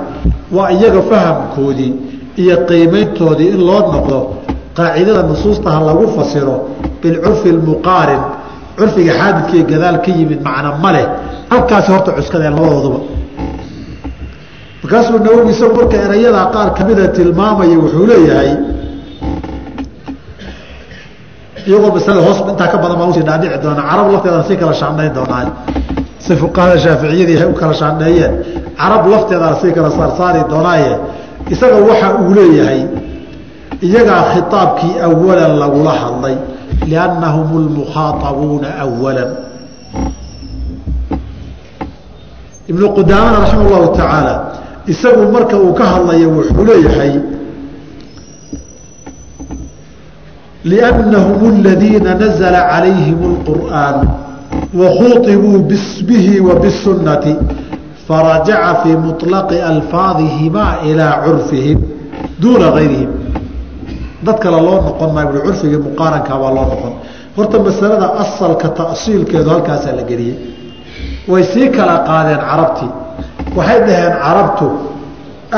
[0.57, 1.93] waa iyaga fahamkoodii
[2.43, 4.19] iyo qiimayntoodii in loo noqdo
[4.77, 6.55] qaacidada nusuusta ha lagu fasiro
[7.03, 8.23] bilcurfi اlmuqaarin
[8.79, 11.07] curfiga xaadidkii gadaal ka yimid macna ma leh.
[11.51, 12.99] Halkaasi horta cuskadee labadooduba
[14.83, 18.51] markaasuu nawowi isagu marka erayadaa qaar kamida tilmaamaya wuxuu leeyahay
[21.67, 24.75] iyagoo masalada hoos intaa ka badan baan u sii dhaadhici doonaa carab lafteedana sii kala
[24.81, 25.45] shaandhayn doonaa
[26.25, 28.33] si fuqahada shaaficiyadii ay u kala shaandheeyeen
[28.81, 30.93] carab lafteedana sii kala saarsaari doonaaye
[31.55, 32.81] isaga waxa uu leeyahay
[33.87, 36.37] iyagaa khitaabkii awalan lagula hadlay
[36.91, 39.31] liannahum lmukhaaabuuna awalan
[42.71, 44.35] ibnu qudaamana raxima llahu tacaala
[44.88, 47.14] isagu marka uu ka hadlayo wuxuu leeyahay
[50.64, 53.98] liannahum aladiina nazla calayhim اlqur'aan
[54.80, 55.60] wakhuطibuu
[56.08, 57.36] bihi wa bisunnati
[58.08, 61.80] farajaca fii muطlaqi alfaadihimaa ilaa curfihim
[62.42, 63.10] duuna gayrihim
[64.26, 66.94] dad kale loo noqon maayo ui curfigii muqaarankaa baa loo noqon
[67.38, 70.36] horta masalada asalka ta'siilkeedu halkaasaa la geliyey
[71.32, 72.90] way sii kala qaadeen carabtii
[73.57, 74.67] waxay dhaheen carabtu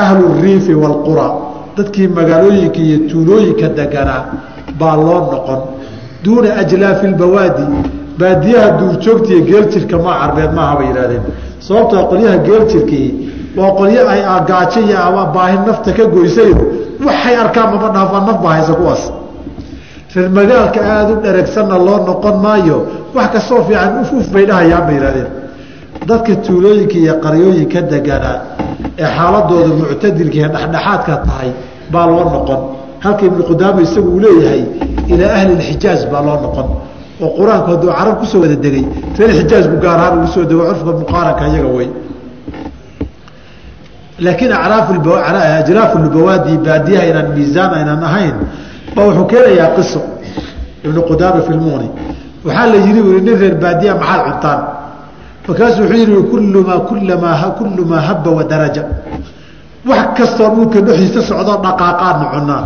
[0.03, 1.27] ahlu riifi waalqura
[1.77, 4.21] dadkii magaalooyinka iyo tuulooyinka deganaa
[4.79, 5.59] baa loo noqon.
[6.23, 7.63] Duuna ajlaafi lbawaadi
[8.19, 11.23] baadiyaha duurjoogtiiyo geeljirka maa carbeed maaha bay yidhahdeen
[11.67, 13.07] sababtoo qolyaha geeljirkii
[13.57, 16.57] waa qolyo ay agaajo iyo ama baahi nafta ka goysayo
[17.07, 19.03] waxay arkaan mama dhaafaan naf baa haysa kuwaas.
[20.15, 22.77] Reer magaalka aada u dheregsanna loo noqon maayo
[23.15, 25.29] wax kastoo fiican uf uf bay dhahayaan bay yidhahdeen
[26.07, 28.37] dadka tuulooyinka iyo qaryooyinka deganaa
[29.01, 31.49] ee xaaladooda muctadilka iyo dhexdhexaadka tahay
[31.91, 32.61] baa loo noqon.
[33.03, 34.63] Halka ibnu qudaama isagu uu leeyahay
[35.13, 36.67] ilaa ahli lxijaaz baa loo noqon.
[37.23, 38.85] Oo qur'aanku hadduu carab ku soo wada degay
[39.17, 41.89] reer xijaaz bu gaar ahaan ugu soo dego curfka muqaaranka iyaga wey.
[44.25, 44.51] Laakiin
[45.59, 48.35] ajraafu lubawaadi baadiyaha inaan miisaan aynan ahayn
[48.95, 50.01] ba wuxuu keenayaa qiso.
[50.85, 51.89] Ibnu qudaama fi lmuuni
[52.45, 54.59] waxaa la yidhi ui nin reer baadiya maxaad cuntaan
[55.47, 58.83] markaasu wuxuu yidhi kullumaa kullamaa kullu maa habba wadaraja
[59.89, 62.63] wax kastoo dhulka dhexdiisa socdoo dhaqaaqaadna cunaa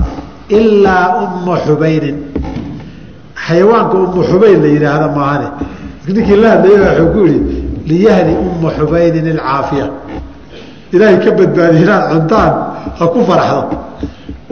[0.58, 2.18] ilaa umma xubaynin
[3.46, 5.48] xayawaanka ummu xubayn la yidhaahda maahane.
[6.08, 7.40] Ninkii la hadlaya wuxuu ku yihi
[7.90, 9.86] liyahdi umma xubaynin ilcaafiya
[10.94, 12.52] ilaahay ka badbaadiy inaad cuntaan
[13.00, 13.62] ha ku faraxdo.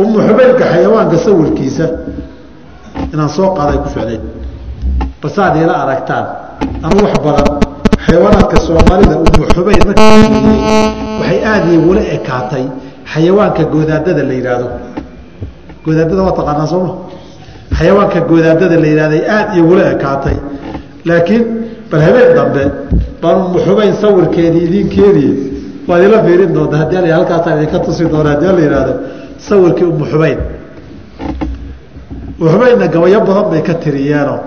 [0.01, 1.85] Ummu xubaynka xayawaanka sawirkiisa
[3.13, 4.21] inaan soo qaaday ku ficnayn
[5.21, 6.25] basaad ila aragtaan
[6.85, 7.47] ama wax badan
[8.07, 10.11] xayawaanaadka soomaalida ummu xubayn markii
[11.19, 12.65] waxay aada igula ekaatay
[13.13, 14.67] xayawaanka goodaadada la yidhaahdo
[15.85, 16.91] goodaadada waa taqaanaa sooma
[17.77, 20.37] xayawaanka goodaadada la yidhahday aada igula ekaatay.
[21.09, 21.43] Laakiin
[21.91, 22.63] bal habeen dambe
[23.21, 25.31] baan ummu xubayn sawirkeedii idinkeedii.
[25.89, 26.75] Waad ila fiirin doonta.
[26.81, 28.93] Haddii halkaasaan idinka tusi doona haddii la yihahdo
[29.47, 30.43] sawirkii ummu xubaynna
[32.93, 34.39] gabayo badan bay ka tiriyeenoo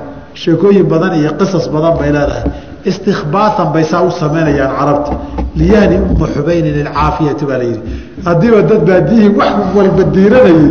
[0.42, 2.44] sheekooyin badan iyo qisas badan bay leedahay
[2.84, 5.12] istikbaatan bay saa u samaynayaan carabta
[5.60, 7.82] liyahdi umma xubaynin ilcaafiyati baa la yidhi.
[8.26, 10.68] Haddiiba dad baadiyihii wax walba diiranayay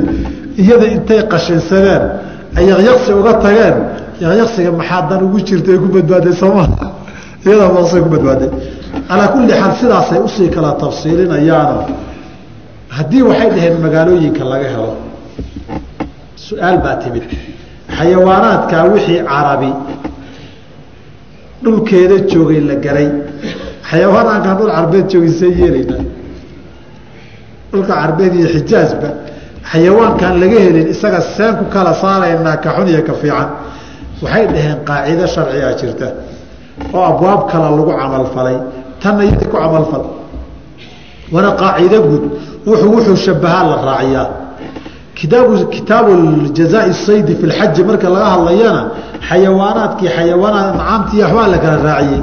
[0.61, 2.03] iyada intay qashinsadeen
[2.57, 3.75] ay yaqyaqsi uga tageen
[4.23, 6.65] yaqyaqsiga maxaa dan ugu jirta ay ku badbaaday sooma
[7.45, 8.49] iyadaa maqsay ku badbaaday.
[9.09, 11.77] Calaa kulli xaal sidaasay u sii kala tafsiilinayaano
[12.97, 14.91] haddii waxay dhaheen magaalooyinka laga helo
[16.47, 17.23] su'aal baa timid.
[17.97, 19.71] Xayawaanaadkaa wixii carabi
[21.63, 23.09] dhulkeeda joogay la garay.
[23.89, 26.03] Xayawaanaankaan dhul carbeed joogay see yeelaynaa
[27.71, 29.09] dhulka carbeed iyo xijaazba
[29.71, 33.49] xayawaankaan laga helin isaga seen kala saaraynaa ka xun iyo ka fiican.
[34.23, 36.07] Waxay dhaheen qaacido sharcigaa jirta
[36.93, 38.57] oo abwaab kala lagu camalfalay
[39.01, 40.03] tanna yadi ku camalfal
[41.33, 42.23] wana qaacido guud
[42.67, 44.27] wuxuu wuxuu shabahaa la raaciyaa.
[45.19, 46.11] Kitaabu kitaabu
[46.57, 48.81] jazaai saydi fi lxaji marka laga hadlayana
[49.27, 52.21] xayawaanaadkii xayawaanaad ancaamtii waxbaa la kala raaciyey.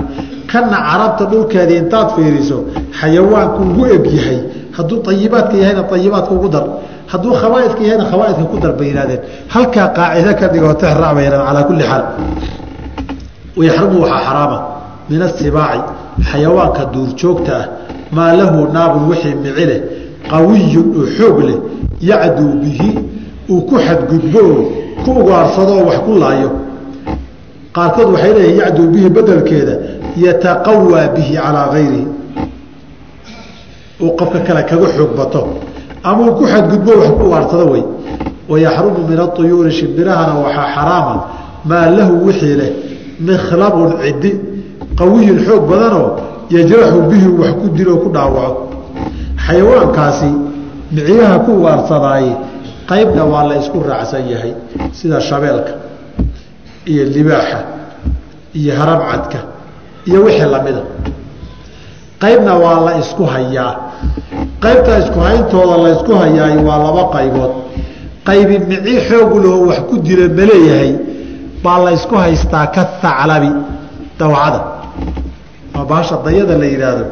[0.51, 2.59] Kana carabta dhulkeedii intaad fiiriso
[3.01, 4.39] xayawaanku ugu eg yahay.
[4.77, 6.65] Hadduu ayibaadka yahayna ayibaadka ugu dar.
[7.13, 9.21] Hadduu khabaaidka yahayna khabaaidka ku dar bay yihahdeen
[9.55, 12.05] halkaa qaacido ka dhigoo tixraac bay yihahdeen calaa kulli xaal.
[13.57, 14.59] Wayaxrumu waxaa xaraama.
[15.11, 15.81] Min asibaaci
[16.31, 17.67] xayawaanka duurjoogta ah.
[18.17, 19.81] Maa lahu naabun wixii mici leh
[20.31, 21.59] qawiyun oo xoog leh.
[22.01, 22.89] Yacduu bihi
[23.51, 24.43] uu ku xadgudbo
[25.05, 26.51] ku ugaarsadoo wax ku laayo
[27.77, 29.75] qaarkood waxay leeyihiin yacduu bihi bedelkeeda
[30.25, 32.07] yataqawaa bihi calaa gayrihi.
[34.03, 35.41] Uu qofka kale kaga xoog bato.
[36.09, 37.85] Ama uu ku xadgudbo wax ku ugaarsado wey
[38.49, 41.15] wayaxrumu min auyuuri shimbirahana waxaa xaraama
[41.65, 42.71] maa lahu wixii leh
[43.29, 44.33] mikhlabun cidi
[44.99, 46.09] qawiyun xoog badanoo
[46.51, 48.63] yajraxu bihi wax ku dilo ku dhaawaco
[49.47, 50.31] xayawaankaasi
[50.95, 52.27] miciyaha ku waarsadaay
[52.91, 54.53] qaybna waa la isku raacsan yahay
[54.93, 55.73] sida shabeelka
[56.91, 57.59] iyo libaaxa
[58.59, 59.39] iyo harabcadka
[60.09, 60.83] iyo wixii lamida.
[62.23, 63.73] Qaybna waa la isku hayaa.
[64.65, 67.53] Qaybta isku hayntooda la ysku hayaay waa laba qaybood.
[68.29, 70.93] Qaybi mici xoogu laho wax ku dila maleeyahay
[71.65, 73.51] baa la ysku haystaa ka thaclabi
[74.19, 74.61] dawacada
[75.75, 77.05] waa baasha dayada la yidhaahdo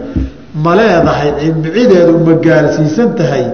[0.65, 1.31] ma leedahay
[1.63, 3.45] micideedu ma gaarsiisan tahay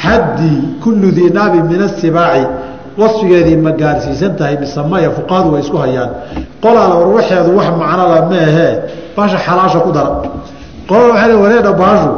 [0.00, 2.44] xaddii kullu dii naabi min asibaaci
[3.00, 6.10] wasfigeedii ma gaarsiisan tahay mise maya fuqahadu way isku hayaan.
[6.62, 8.72] Qolaala war waxeedu wax macnola meehee
[9.16, 10.10] baasha xalaasha ku dara
[10.88, 12.10] qolala waxay le wareedha baashu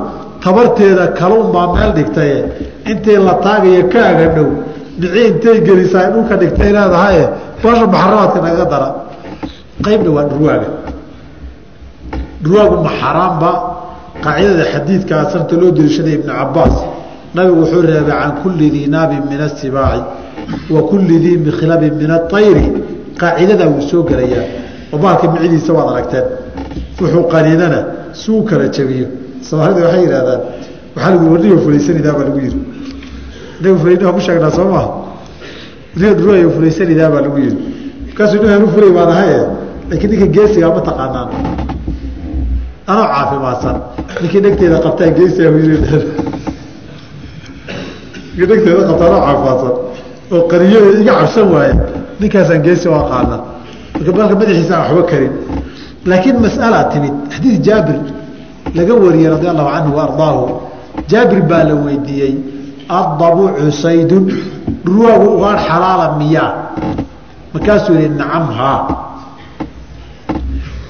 [0.44, 2.38] tabarteeda kalunbaa meel dhigtaye
[2.90, 4.48] intii la taagayo ka agadhow
[5.00, 7.24] mici intay gelisaa dhulka dhigtay leedahaye
[7.62, 8.88] baasha maxaramaadka nagaga dara.
[9.84, 10.68] Qaybna waa dhurwaaga
[12.42, 13.50] dhurwaagu ma xaraamba
[14.24, 16.76] qaacidada xadiidka asarta loo deliishaday ibnu cabaas
[17.34, 20.02] nabigu wuxuu reebay can kulli dii naabin min asibaaci
[20.74, 22.66] wa kulli dii mikhlabin min aayri
[23.20, 24.44] qaacidadaa wuu soo gelayaa
[24.92, 26.24] oo baalka micidiisa waad aragteen.
[27.00, 27.80] Wuxuu qaniinana
[28.12, 29.06] si u kala jabiyo.
[29.48, 30.40] Soomaalida waxay yidhahdaan
[30.94, 32.38] waxaa lagu warniga fulaysanida baa lagu
[33.61, 34.88] niga fulayna ku sheegnaa soo maha
[35.96, 37.56] niga dhurwaayo fulaysanidaa baa lagu yihi
[38.06, 39.38] markaasuu nin hanu fulay baan ahaye
[39.90, 41.28] laakiin ninka geesigaa ma taqaanaan.
[42.90, 43.76] Anoo caafimaadsan.
[44.22, 45.50] Ninkii dhegteeda qabtaa geesiga
[48.37, 49.88] ninka dhegteeda qabtaa anoo caafimaadsan
[50.32, 51.74] oo qariyada iga cabsan waaya
[52.20, 53.36] ninkaasaan geesi u aqaana
[54.06, 55.32] marka madaxiisa aan waxba karin.
[56.06, 57.14] Laakiin mas'alaa timid.
[57.34, 57.98] Xadiid jaabir
[58.74, 60.42] laga wariyey radi allahu canhu wa ardaahu.
[61.10, 62.34] Jaabir baa la weydiiyey
[62.88, 64.24] addabucu saydun
[64.84, 66.52] dhurwaagu ugaadh xalaala miyaa
[67.52, 68.80] markaasuu yihi nacam haa.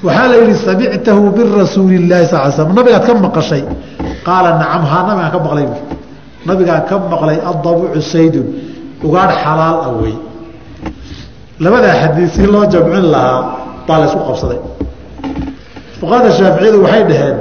[0.04, 3.62] Waxaa la yihi samictahu min rasuuli اlahi sal slam nabigaad ka maqashay.
[4.26, 5.02] Qaala nacam haa.
[5.08, 5.66] Nabigaan ka maqlay.
[6.46, 8.46] Nabigaan ka maqlay addabucu saydun
[9.06, 10.14] ugaadh xalaal ah wey
[11.60, 13.40] labadaa xadiid si loo jamcin lahaa
[13.86, 14.60] baa la ysku qabsaday.
[16.00, 17.36] Fuqahada shaaficiyadu waxay dhaheen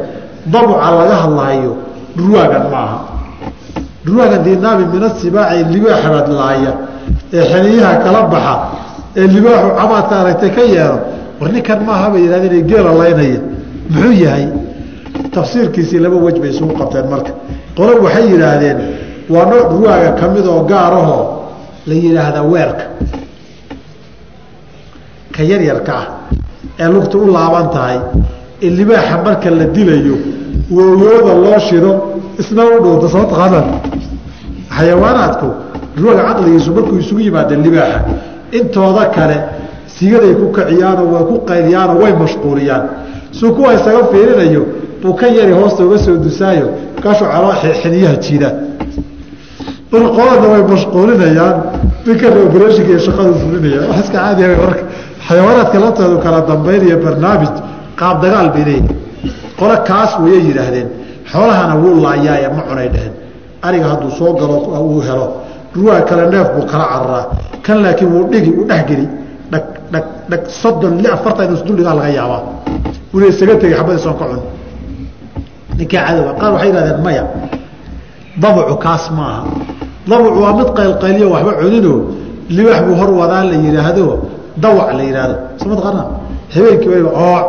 [0.54, 1.74] dabuca laga hadlaayo
[2.18, 3.00] dhurwaagan maaha
[4.06, 6.72] dhurwaagan dinaabi min asibaaci libaaxa baad laaya
[7.34, 8.56] ee xaniyaha kala baxa
[9.20, 10.98] ee libaaxu camaadka aragtay ka yeelo
[11.40, 13.40] war ninkan maaha bay yihahdeen geela laynaya
[13.90, 14.48] muxuu yahay?
[15.34, 17.32] Tafsiirkiisii laba wej bay isugu qabteen marka.
[17.78, 18.78] Qolo waxay yidhaahdeen
[19.30, 21.37] waa nooc dhurwaaga ka mid oo gaarahoo
[21.88, 22.84] la yidhaahdaa weerka.
[25.36, 26.06] Ka yaryarka ah
[26.80, 27.98] ee lugta u laaban tahay
[28.66, 30.16] ee libaaxa marka la dilayo
[30.76, 31.92] woogooda loo shido
[32.42, 33.68] isna u dhuunta soo taqaanaan.
[34.78, 35.48] Xayawaanaadku
[35.96, 38.00] dhurwaaga caqligiisu markuu isugu yimaadeen libaaxa
[38.58, 39.38] intooda kale
[39.96, 42.84] sigaday ku kaciyaanoo way ku qayliyaanoo way mashquuliyaan.
[43.38, 44.62] Suu kuwa isaga fiirinayo
[45.02, 47.28] buu ka yari hoosta uga soo dusaayo markaasuu
[47.82, 48.56] xiniyaha jiidaan
[49.92, 51.56] marka qoladna way mashquulinayaan
[52.06, 54.84] ninkana obrashinka iyo shaqadu fulinaya wax iska caadiya marka
[55.28, 57.54] xayawaanaadka laftoodu kala dambaynaya barnaamij
[58.00, 58.96] qaab dagaal bay leeyihiin
[59.60, 60.88] qole kaas wayay yidhaahdeen
[61.32, 63.14] xoolahana wuu laayaaye ma cunay dheheen
[63.68, 64.56] ariga hadduu soo galo
[64.92, 65.28] uu helo.
[65.74, 67.24] Dhurwaa kale neef buu kala cararaa
[67.66, 69.06] kan laakiin wuu dhigi u dhexgeli
[69.52, 72.42] dhag dhag dhag soddon li afartan inus duldhigaa laga yaabaa.
[73.16, 74.42] Una isaga tegay xabadiisoon ka cun.
[75.78, 77.24] Ninkaa cadowga qaar waxay yihahdeen maya
[78.42, 79.42] dabucu kaas maaha
[80.10, 82.00] dabucu waa mid qaylqayliyo waxba cuninoo
[82.50, 84.06] libaax buu hor wadaa la yidhaahdo
[84.64, 85.76] dawac la yidhaahdo soo
[86.56, 87.46] habeenkii waliba ooc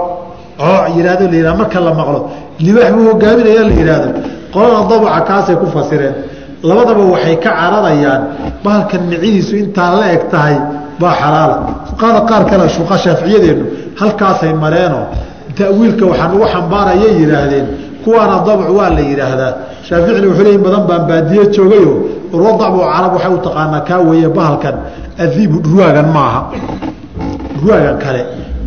[0.71, 2.21] ooc yidhahdo la yidhahdo marka la maqlo
[2.67, 4.09] libaax buu hogaaminaya la yidhaahdo
[4.53, 6.15] qolada dabuca kaasay ku fasireen.
[6.63, 8.23] Labadaba waxay ka cararayaan
[8.65, 10.57] bahalkan micidiisu intaa la eg tahay
[10.99, 11.57] baa xalaala.
[11.89, 13.65] Fuqahada qaar kale shuqa shaaficiyadeennu
[14.01, 15.07] halkaasay mareenoo
[15.59, 17.67] ta'wiilka waxaan ugu xambaarayay yidhaahdeen
[18.05, 19.53] kuwaana dabc waa la yidhaahdaa
[19.89, 21.93] shaaficina wuxuu leeyi badan baan baadiye joogayo
[22.33, 24.75] urwadacbu carab waxay u taqaanaa kaa weeye bahalkan
[25.23, 26.41] adiibu dhurwaagan maaha.
[27.59, 28.21] Dhurwaagan kale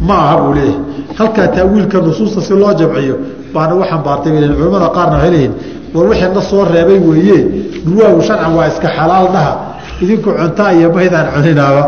[0.08, 0.80] ma aha buu leeyahay.
[1.18, 3.16] Halkaa ta'wiilka nusuusta si loo jamciyo
[3.54, 5.54] baana ugu xambaartay bay culamada qaarna waxay leeyihiin
[5.94, 7.38] war wixii na soo reebay weeye
[7.86, 9.54] dhurwaagu sharcan waa iska xalaal dhaha
[10.02, 11.84] idinku cuntaa iyo maydaan cuninaaba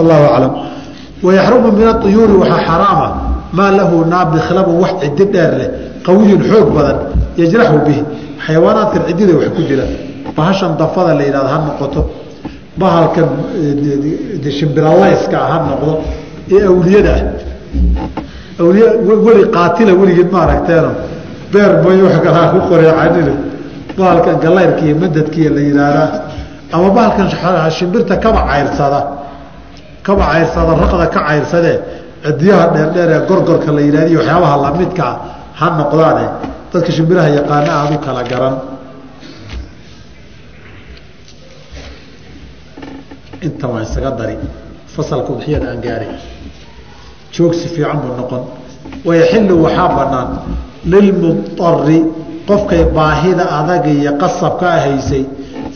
[0.00, 0.52] allahu aclam.
[1.22, 3.08] Wayaxrumu min auyuuri waxaa xaraama
[3.52, 5.68] maa lahu naabikhlabun wax cidi dheer leh.
[6.06, 6.96] Qawiyun xoog badan
[7.40, 8.02] yajraxu bihi.
[8.46, 9.84] Xayawaanaadkan cidida wax ku jira
[10.36, 12.02] bahashan dafada la yidhahdo ha noqoto.
[12.80, 13.28] Bahalkan
[14.58, 15.92] shimbiralayska ha noqdo.
[16.50, 18.88] Ee awliyada ah awliya
[19.26, 20.90] weli qaatila weligeed ma aragteeno
[21.52, 23.34] beer bay wax kalaa ku qoreecanine
[23.98, 26.08] bahalkan galayrka iyo madadkiiyo la yidhaahdaa
[26.72, 27.26] ama bahalkan
[27.70, 29.00] shimbirta kaba cayrsada
[30.06, 31.78] kaba cayrsada raqda ka cayrsadee
[32.24, 35.12] cidiyaha dheerdheer ee gorgorka la yidhahdiyo waxyaabaha lamidkaa
[35.58, 36.26] ha noqdaane.
[36.72, 38.54] Dadka shimbiraha yaqaana aada u kala garan
[43.42, 44.36] inta waan isaga dari
[44.86, 46.08] fasalka udxiyada aan gaaray.
[47.32, 48.42] Joogsi fiican buu noqon.
[49.04, 50.28] Wayaxilu waxaa banaan
[50.84, 51.98] lilmudari
[52.46, 55.24] qofkay baahida adaga iyo qasabka ahaysay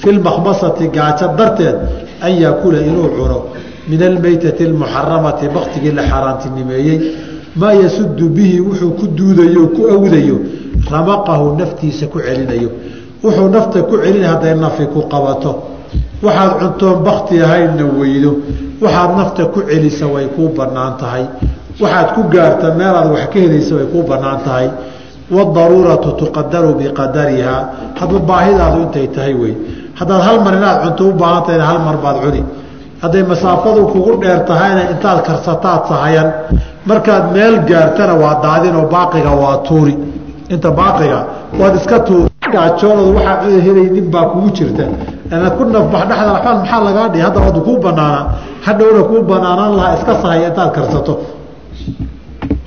[0.00, 1.76] fi lmakhmasati gaajo darteed
[2.20, 3.38] an yaakula inuu cuno.
[3.88, 6.98] Min almeytati almuxaramati baktigii la xaaraantinimeeyey.
[7.56, 10.36] Maa yasudu bihi wuxuu ku duudayo ku awdayo.
[10.90, 12.70] Ramaqahu naftiisa ku celinayo.
[13.22, 15.75] Wuxuu nafta ku celina hadday nafi ku qabato
[16.24, 18.32] waxaad cuntoon bakti ahaynna weydo.
[18.82, 21.24] Waxaad nafta ku celisa way kuu bannaan tahay.
[21.80, 24.68] Waxaad ku gaarta meelaad wax ka helaysa way kuu bannaan tahay.
[25.30, 27.62] Wadaruuratu tuqadaru biqadarihaa
[27.98, 29.54] hadba baahidaadu intay tahay wey.
[29.98, 32.42] Haddaad hal mar inaad cunto u baahan tahayna hal mar baad cuni.
[33.02, 36.28] Hadday masaafadu kugu dheer tahayna intaad karsataad sahayan.
[36.88, 39.94] Markaad meel gaartana waa daadinoo baaqiga waa tuuri.
[40.54, 41.18] Inta baaqiga
[41.60, 44.84] waad iska tuuri gaajoonadu waxaa helaynin baa kugu jirta.
[45.32, 47.22] Inaad ku nafbax dhexda waxbaan maxaa lagaa dhihi?
[47.26, 48.24] Hadda wadu kuu banaanaa
[48.66, 51.14] hadhowna kuu banaanaan lahaa iska sahaya intaad karsato.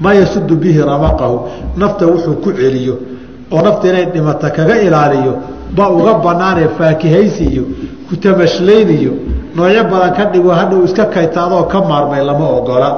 [0.04, 1.38] Maa yasudu bihi ramaqahu.
[1.82, 2.96] Nafta wuxuu ku celiyo.
[3.52, 5.34] Oo nafta inay dhimata kaga ilaaliyo.
[5.78, 7.64] Baa uga banaanee faakihaysi iyo
[8.10, 9.14] kutamashlayn iyo
[9.56, 12.90] noocyo badan ka dhigo hadhow iska kaytaadoo ka maarmay lama ogola.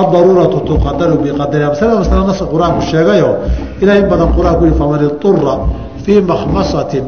[0.00, 3.30] Adaruuratu tuqadaru biqadariha maslada masle nas qur'aanku sheegayo.
[3.82, 5.54] Ilah in badan qur'aanku yihi faman iطura
[6.10, 7.04] fii makhmasatin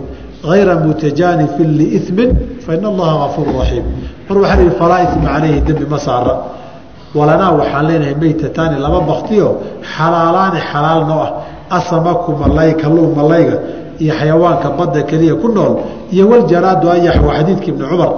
[0.49, 2.31] غayra mutajaanifin liiثmin
[2.67, 3.85] fain allaha gafuur raxiim
[4.29, 6.35] mar waxaa ihi falaa ima calayhi dembi ma saara.
[7.15, 9.49] Walanaa waxaan leenahay meytataani laba baktiyo
[9.95, 11.31] xalaalaani xalaal noo ah.
[11.79, 13.57] Asamaku malay kalluun malayga
[14.03, 15.73] iyo xayawaanka badda keliya ku nool
[16.15, 18.11] iyo waljaraadu ayax waa xadiidka ibni cumar.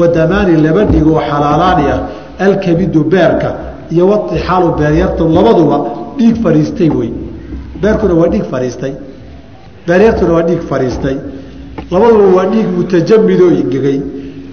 [0.00, 2.00] Wadamaani laba dhigoo xalaalaani ah.
[2.46, 3.48] Alkabidu beerka
[3.92, 5.76] iyo waixaalu beeryartu labaduba
[6.18, 7.10] dhiig fariistay wey.
[7.82, 8.92] Beerkuna waa dhiig fariistay
[9.90, 11.16] beeryartuna waa dhiig fariistay
[11.92, 13.98] labaduba waa dhiig mutajamidoo ingegay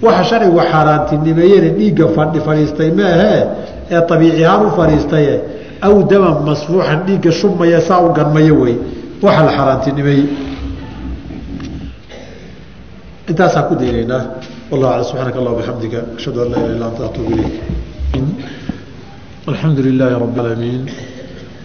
[0.06, 3.40] waxa sharcigu xaaraantinimeeyena dhiigga fadhi fadhiistay maahee
[3.90, 5.34] ee abiici ahaan u fadhiistaye
[5.86, 8.76] aw daman masfuuxan dhiigga shubmaya saa u ganmaya wey
[9.22, 10.26] waxa la xaaraantinimeeyey.
[13.30, 14.22] Intaasaan ku daynaynaa
[14.70, 17.54] wallah ala subxaanaka allah bixamdika ashhadu an laa ilah illa anta atuub ilayk.
[19.50, 20.82] Alxamdu lilaahi rabi alamiin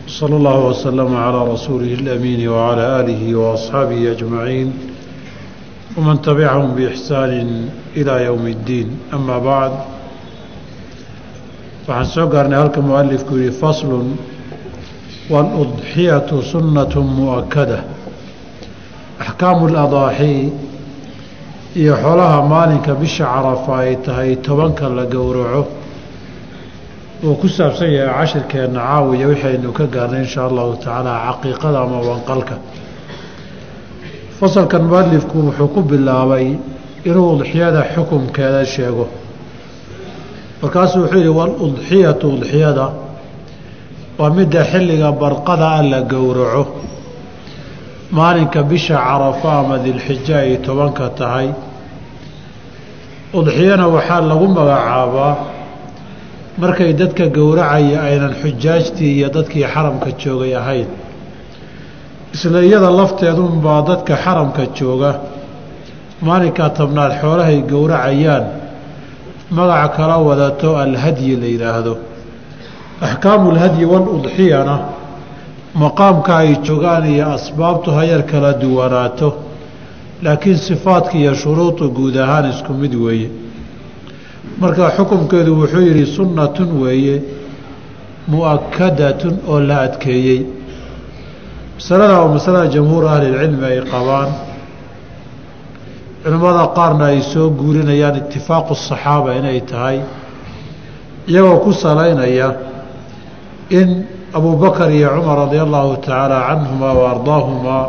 [0.07, 4.69] salى اllahu waslama calىa rasuulihi اlamiini wacalى aalihi waasxaabihi ajmaciin
[5.97, 7.43] wman tabicahum biixsaani
[8.01, 9.75] ilaa ywm اddiin ama bacd
[11.89, 14.07] waxaan soo gaarnay halka mualifku yihi faslun
[15.33, 17.79] wاludxiyatu sunaة muؤakada
[19.25, 20.53] axkaamu اladaaxi
[21.81, 25.63] iyo xoolaha maalinka bisha carafa ay tahay tobanka la gowraco
[27.24, 32.00] uu ku saabsan yahay cashirkeenna caawiya waxaynu ka gaarnay in shaa allahu tacaala caqiiqada ama
[32.10, 32.56] wanqalka.
[34.40, 36.48] Fasalkan mualifku wuxuu ku bilaabay
[37.10, 39.06] inuu udxiyada xukumkeeda sheego.
[40.62, 42.86] Markaasuu wuxuu yihi waludxiyatu udxiyada
[44.20, 46.64] waa midda xilliga barqada ah la gowraco.
[48.18, 51.48] Maalinka bisha carafa ama dilxija ay tobanka tahay.
[53.40, 55.53] Udxiyana waxaa lagu magacaabaa
[56.58, 60.88] markay dadka gowracaya aynan xujaajtii iyo dadkii xaramka joogay ahayn.
[62.34, 65.12] Isla iyada lafteedunbaa dadka xaramka jooga.
[66.28, 68.46] Maalinkaa tobnaad xoolahay gowracayaan
[69.58, 71.94] magaca kala wadato alhadyi la yidhaahdo
[73.08, 74.76] axkaamu lhadyi waludxiyana
[75.84, 79.30] maqaamka ay joogaan iyo asbaabtu hayar kala duwanaato.
[80.24, 83.30] Laakiin sifaadka iyo shuruudu guud ahaan isku mid weeye
[84.62, 87.16] marka xukunkeedu wuxuu yidhi sunnatun weeye
[88.32, 90.40] mu'akadatun oo la adkeeyey.
[91.78, 94.30] Masalada oo masalada jamhuur ahlilcilmi ay qabaan.
[96.24, 99.98] Culimmada qaarna ay soo guurinayaan itifaaqu saxaaba inay tahay.
[101.28, 102.50] Iyagoo ku salaynaya
[103.70, 103.90] in
[104.34, 107.86] abubakar iyo cumar radia allahu tacaala canhumaa wa ardaahumaa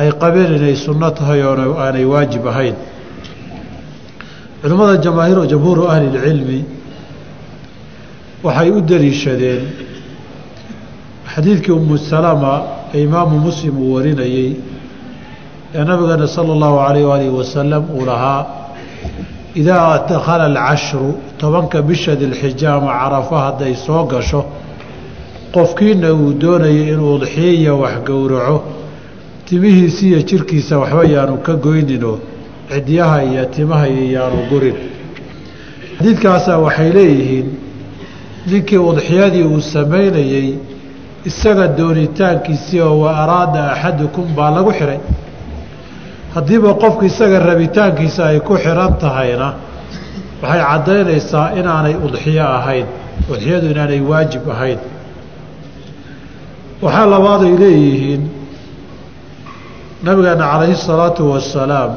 [0.00, 2.74] ay qabeen inay sunno tahay oo aanay waajib ahayn
[4.62, 6.58] culimmada jamaahiir jamhuuru ahlilcilmi
[8.46, 9.62] waxay u daliishadeen
[11.34, 12.52] xadiidkii umu salama
[12.94, 14.50] ee imaamu muslim uu warinayey
[15.74, 18.46] ee nabigeena sala allahu alayh aalihi wasalam uu lahaa
[19.60, 24.40] idaa dakhala alcashru tobanka bisha dilxija ama carafa hadday soo gasho
[25.54, 28.56] qofkiina uu doonayay inuu udxiyiya wax gowraco
[29.46, 32.18] timihiisi iyo jirkiisa waxba yaanu ka goyninoo
[32.72, 34.76] cidyaha iyo timaha iyo yaanu gurin
[35.98, 37.46] xadiidkaasaa waxay leeyihiin
[38.50, 40.48] ninkii udxiyadii uu samaynayey
[41.30, 44.98] isaga doonitaankiisii oo wa araada axadukum baa lagu xihay
[46.34, 49.48] haddiiba qofku isaga rabitaankiisa ay ku xihan tahayna
[50.42, 52.86] waxay caddaynaysaa inaanay udxiyo ahayn
[53.32, 54.78] udxiyadu inaanay waajib ahayn.
[56.82, 58.22] Waxaa labaad ay leeyihiin
[60.04, 61.90] nabigeena calayhi salaatu wasalaam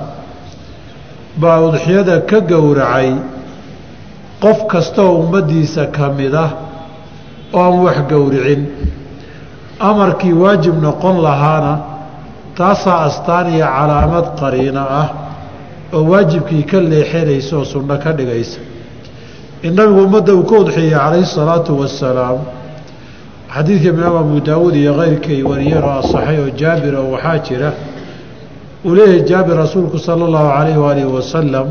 [1.42, 3.10] baa udxiyada ka gowracay
[4.44, 6.52] qof kastaoo ummaddiisa ka mid ah
[7.54, 8.62] oo aan wax gowricin.
[9.90, 11.74] Amarkii waajib noqon lahaana
[12.58, 15.08] taasaa astaan iyo calaamad qariino ah
[15.96, 18.60] oo waajibkii ka leexinaysa oo sunno ka dhigaysa.
[19.64, 22.38] In nabigu ummadda uu ka udxiyey calayhi salaatu wasalaam
[23.56, 27.70] xadiidka imaam abu daawuud iyo keyrkay wariyeen oo asaxay oo jaabir oo waxaa jira
[28.86, 31.68] uu leeyahay jaabir rasuulku sala allahu calayh waalihi wasalam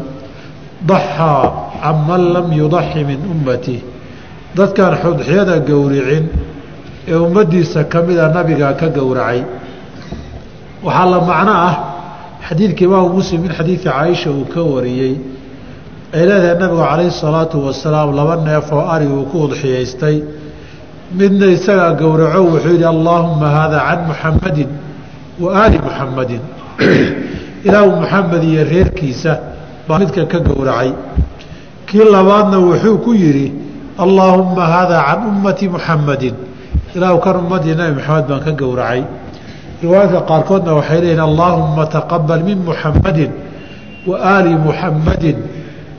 [0.86, 1.44] daxaa
[1.82, 3.82] can man lam yudaxi min ummati.
[4.56, 6.24] Dadkaan udxiyada gowricin
[7.08, 9.40] ee ummaddiisa ka mida nabigaa ka gowracay.
[10.84, 11.74] Waxaa la macno ah
[12.48, 15.14] xadiidka imaamu muslim min xadiidka caaisha uu ka wariyey
[16.14, 20.16] ay leedahay nabigu calayhi salaatu wasalaam laba neef oo ari uu ku udxiyaystay.
[21.18, 24.68] Midna isagaa gowraco wuxuu yidhi allaahumma haada can muxammadin
[25.40, 26.42] wa aali muxammadin
[27.66, 29.38] ilaahu muxamed iyo reerkiisa
[29.88, 30.92] baa midkan ka gowracay.
[31.86, 33.52] Kii labaadna wuxuu ku yidhi
[33.98, 36.34] allaahumma haada can ummati muxammadin
[36.94, 39.02] ilaahu kan ummadii nabi maxamed baan ka gowracay.
[39.82, 43.30] Riwaayadka qaarkoodna waxay leeyihiin allaahumma taqabal min muxammadin
[44.06, 45.38] wa aali muxammadin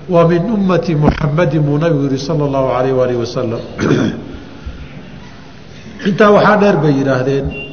[0.10, 3.62] wa min ummati muxammadin buu nabigu yihi sala allahu calayh waalihi wasalam
[6.10, 7.69] intaa waxaa dheer bay yidhaahdeen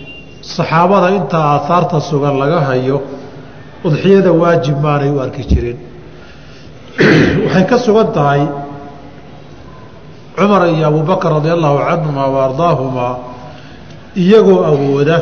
[0.55, 3.03] saxaabada intaa aahaarta sugan laga hayo
[3.85, 5.79] udxiyada waajib maanay u arki jirin.
[7.45, 8.47] Waxay ka sugan tahay
[10.39, 13.15] cumar iyo abubakar radia allahu canhumaa wa ardaahumaa
[14.23, 15.17] iyagoo awooda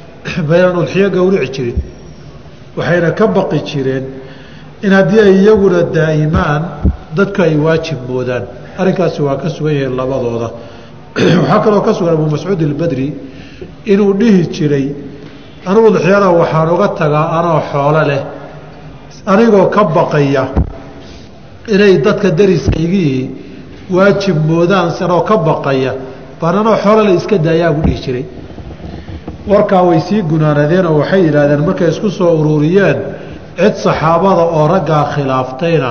[0.48, 1.78] baynan udxiyo gowrici jirin.
[2.76, 4.04] Waxayna ka baqi jireen
[4.84, 6.62] in haddii ay iyaguna daa'imaan
[7.16, 8.44] dadku ay waajib moodaan.
[8.76, 10.48] Arrinkaasi waa ka sugan yahay labadooda.
[11.40, 13.08] Waxaa kaloo ka sugan abu mascuud ilbadri
[13.92, 14.86] inuu dhihi jiray
[15.68, 18.22] anugu udxiyada waxaan uga tagaa anoo xoolo leh
[19.32, 20.44] anigoo ka baqaya
[21.74, 23.30] inay dadka dariskaygii
[23.96, 25.92] waajib moodaan anoo ka baqaya
[26.40, 28.24] baan anoo xoolo leh iska daayaa buu dhihi jiray.
[29.50, 32.98] Warkaa way sii gunaanadeen oo waxay yidhaahdeen markay isku soo ururiyeen
[33.58, 35.90] cid saxaabada oo raggaa khilaaftayna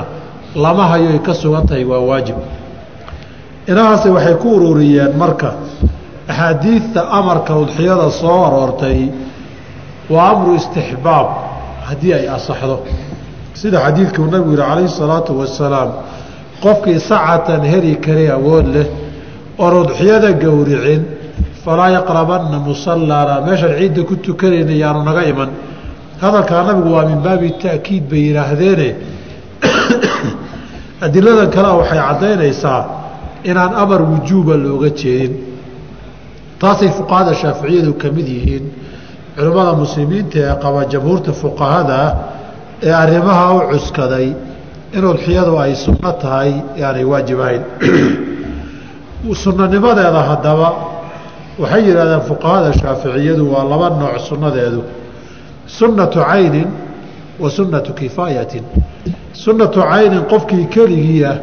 [0.63, 2.35] lama hayo ay ka sugan tahay waa waajib.
[3.71, 5.49] Inahaase waxay ku ururiyeen marka
[6.27, 9.09] axaadiidta amarka udxiyada soo aroortay
[10.09, 11.27] waa amru istixbaab
[11.87, 12.79] haddii ay asaxdo.
[13.53, 15.89] Sida xadiidkuu nabigu yihi calayhi salaatu wasalaam
[16.63, 18.87] qofkii sacatan heli kari awood leh
[19.57, 21.01] oon udxiyada gowricin
[21.63, 25.49] falaa yaqrabanna musallaana meeshaan ciidda ku tukanayna yaanu naga iman.
[26.21, 28.89] Hadalkaa nabigu waa min baabi ta'kiid bay yidhaahdeene
[31.05, 32.81] adiladan kale waxay caddaynaysaa
[33.43, 35.54] inaan amar wujuuba looga jeedin
[36.59, 38.71] taasay fuqahada shaaficiyadu ka mid yihiin.
[39.35, 42.15] Culimmada muslimiinta ee qaba jamhuurta fuqahada
[42.83, 44.33] ee arrimaha u cuskaday
[44.93, 46.51] in udxiyadu ay sunno tahay
[46.81, 47.63] aanay waajib ahayn.
[50.29, 50.67] Haddaba
[51.59, 54.83] waxay yidhahdeen fuqahada shaaficiyadu waa laba nooc sunnadeedu.
[55.67, 56.67] Sunnatu caynin
[57.39, 58.63] wa sunnatu kifaayatin.
[59.33, 61.37] Sunnatu caynin qofkii keligii ah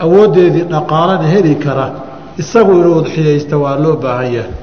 [0.00, 4.54] awooddeedii dhaqaalana heli kara isagu inuu udxiyaysta waa loo baahan yahay.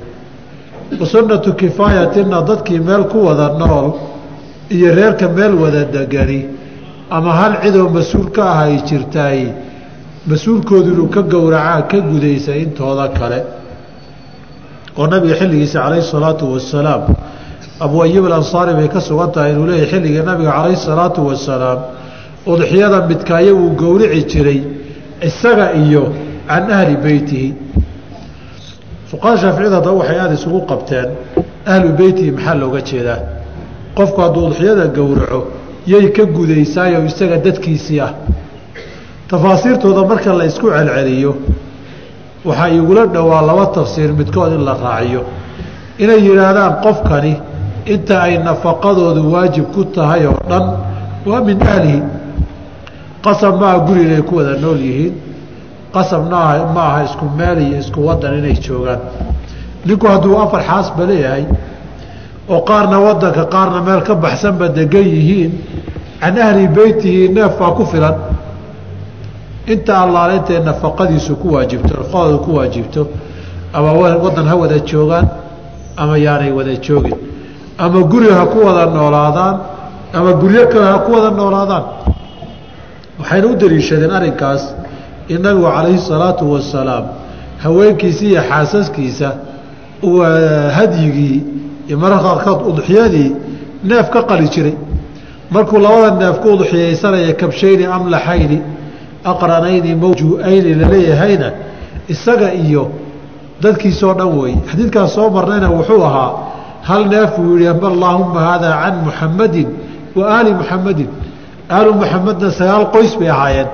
[0.99, 3.87] Wa sunnatu kifaayatinna dadkii meel ku wada nool
[4.69, 6.45] iyo reerka meel wada degani
[7.11, 9.39] ama hal cidoo mas'uul ka ah ay jirtaay
[10.29, 13.39] mas'uulkoodu inuu ka gowracaa ka gudaysa intooda kale.
[14.97, 17.01] Oo nabiga xilligiisa calayhi salaatu wasalaam
[17.79, 21.79] abu ayub alansaari bay ka sugan tahay inuu leeyahy xilligii nabiga calayhi salaatu wasalaam
[22.51, 24.59] udxiyada midkaayo wuu gowrici jiray
[25.27, 26.03] isaga iyo
[26.49, 27.53] can ahli beytihi
[29.09, 31.09] fuqaha shaaficiyada haddaba waxay aada isugu qabteen
[31.73, 33.19] ahlu beytihi maxaa looga jeedaa?
[33.97, 35.39] Qofku hadduu udxiyada gowraco
[35.87, 38.13] yay ka gudaysaayo isaga dadkiisii ah.
[39.29, 41.31] Tafaasiirtooda marka la isku celceliyo
[42.45, 45.21] waxaa igula dhowaa laba tafsiir midkood in la raaciyo.
[45.99, 47.33] Inay yidhaahdaan qofkani
[47.85, 50.65] inta ay nafaqadoodu waajib ku tahay oo dhan
[51.29, 52.01] waa min ahlihi.
[53.23, 55.28] Qasab maaha guri inay ku wada nool yihiin
[55.93, 56.39] qasab ma
[56.89, 58.99] aha isku meel iyo isku wadan inay joogaan.
[59.85, 61.45] Ninku hadduu afar xaasba leeyahay
[62.49, 65.51] oo qaarna wadanka qaarna meel ka baxsanba degan yihiin
[66.19, 68.15] can ahli beytihi neef baa ku filan.
[69.67, 73.01] Inta allaale nafaqadiisu ku waajibto nafaqadooda ku waajibto
[73.73, 75.27] ama waddan ha wada joogaan
[75.97, 77.17] ama yaanay wada joogin.
[77.77, 79.55] Ama guri ha ku wada noolaadaan
[80.13, 81.83] ama guryo kale ha ku wada noolaadaan.
[83.19, 84.63] Waxayna u daliishadeen arrinkaas
[85.29, 87.05] in calayhi salaatu wasalaam
[87.63, 89.29] haweenkiisa iyo xaasaskiisa
[90.77, 91.43] hadyigii
[91.87, 93.35] iyo mararka qaarkood udxiyadii
[93.83, 94.75] neef ka qali jiray.
[95.51, 98.61] Markuu labada neef ku udxiyaysanaya kabshayni amlaxayni
[99.23, 101.51] aqranayni mawjuu'ayni laleeyahayna
[102.07, 102.91] isaga iyo
[103.61, 106.31] dadkiisoo dhan weeye xadiidkaas soo marnayna wuxuu ahaa
[106.81, 109.67] hal neef uu yihi allaahumma haadaa can muxamadin
[110.15, 111.09] wa aali muxamadin
[111.69, 113.67] aalu muxamedna sagaal qoys bay ahaayeen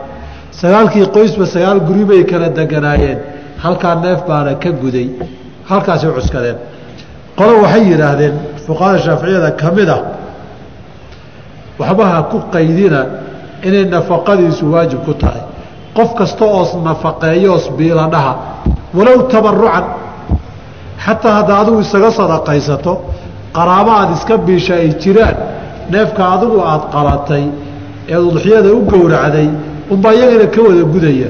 [0.62, 3.20] sagaalkii qoysba sagaal guri bay kala deganaayeen.
[3.64, 5.08] Halkaa neef baana ka guday.
[5.70, 6.58] Halkaasay cuskadeen.
[7.38, 8.36] Qolo waxay yidhaahdeen
[8.66, 10.02] fuqahada shaaficiyada ka mid ah
[11.80, 13.02] waxbaha ku qaydina
[13.68, 15.44] inay nafaqadiisu waajib ku tahay.
[15.98, 18.34] Qof kasta oos nafaqeeyoos biiladhaha
[18.98, 19.86] walow tabarucan
[21.06, 22.94] xataa hadda adigu isaga sadaqaysato
[23.58, 25.36] qaraabo aad iska biisha ay jiraan
[25.94, 27.44] neefka adigu aada qalatay
[28.14, 29.48] ee udxiyada u gowracday
[29.92, 31.30] unbaa iyagana ka wada gudaya.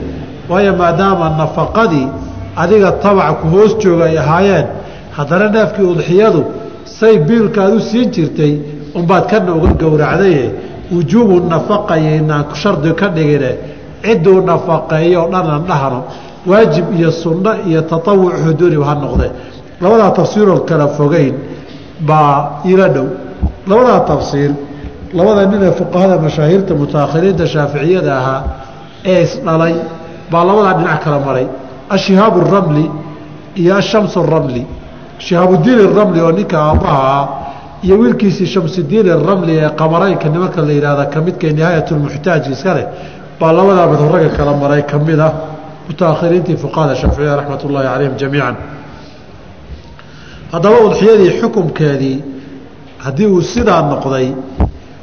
[0.50, 2.08] Waayo maadaama nafaqadii
[2.56, 4.66] adiga tabac ku hoos jooga ay ahaayeen
[5.18, 6.44] haddana neefkii udxiyadu
[6.86, 8.54] say biilkaad u siin jirtay
[8.96, 10.52] unbaad kana uga gowracdaye
[10.92, 13.52] wujuubu nafaqayaynaan shardi ka dhigine
[14.04, 16.00] cidduu nafaqeeyo dhanan dhahno
[16.48, 19.28] waajib iyo sunno iyo tatawuc xuduuniba ha noqde.
[19.82, 21.34] Labadaa tafsiiroo kala fogeyn
[22.08, 23.08] baa ila dhow.
[23.68, 24.52] Labadaa tafsiir
[25.18, 28.42] labada nin ee fuqahada mashaahiirta mutaakhiriinta shaaficiyada ahaa
[29.12, 29.74] ee isdhalay
[30.32, 31.48] baa labadaa dhinac kala maray.
[31.96, 32.86] Ashihaabu ramli
[33.62, 34.64] iyo ashamsu ramli.
[35.26, 37.26] Shihaabudiin iramli oo ninka aabbaha ah
[37.86, 42.86] iyo wiilkiisii shamsudiin iramli ee qamaraynka nimanka la yidhahda ka midka nihaayatulmuxtaaj iska leh
[43.40, 45.32] baa labadaa mid ragga kala maray ka mid ah
[45.88, 48.56] mutaakhiriintii fuqahada shaaficiyada raxmat ullaahi calayhim jamiican.
[50.54, 52.18] Haddaba udxiyadii xukumkeedii
[53.06, 54.28] haddii uu sidaa noqday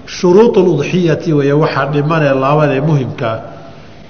[0.07, 3.38] shuruud udxiyati weeye waxaa dhimanee laabadee muhimkaa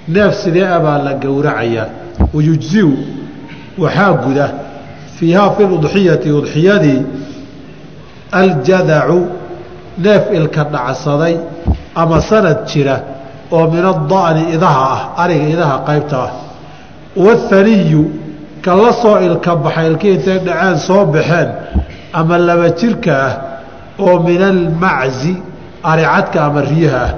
[0.07, 1.87] neef sidee abaa la gowracayaa
[2.33, 2.91] wayujziu
[3.77, 4.47] waxaa guda.
[5.17, 7.01] Fiihaa fi ludxiyati udxiyadii
[8.31, 9.19] aljadacu
[9.97, 11.37] neef ilka dhacsaday
[11.95, 12.99] ama sanad jira
[13.51, 16.31] oo min ada'ni idaha ah ariga idaha qaybta ah.
[17.15, 18.03] Wathaniyu
[18.61, 21.49] ka la soo ilka baxay ilkii intay dhaceen soo baxeen
[22.13, 23.33] ama laba jirka ah
[23.99, 25.35] oo min almaczi
[25.83, 27.13] aricadka ama riyaha ah.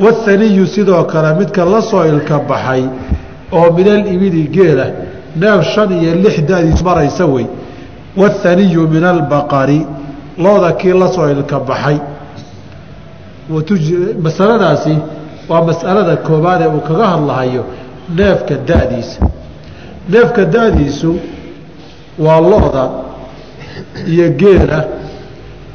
[0.00, 2.84] Wathaniyu sidoo kale midka la soo ilka baxay
[3.52, 4.86] oo min alibili geela
[5.36, 7.46] neef shan iyo lix dadiis maraysa wey.
[8.16, 9.86] Wathaniyu min albaqari
[10.38, 11.98] looda kii la soo ilka baxay.
[14.22, 14.98] Masaladaasi
[15.48, 17.64] waa masalada koobaad ee uu kaga hadlahayo
[18.14, 19.20] neefka da'diisa
[20.08, 21.14] neefka da'diisu
[22.18, 22.84] waa looda
[24.06, 24.84] iyo geela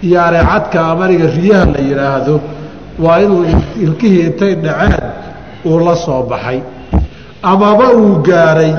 [0.05, 2.35] iyo areecadka amaniga riyaha la yidhaahdo
[3.03, 3.43] waa inuu
[3.85, 5.03] ilkihii intay dhaceen
[5.65, 6.59] uu la soo baxay.
[7.43, 8.73] Amaba uu gaaray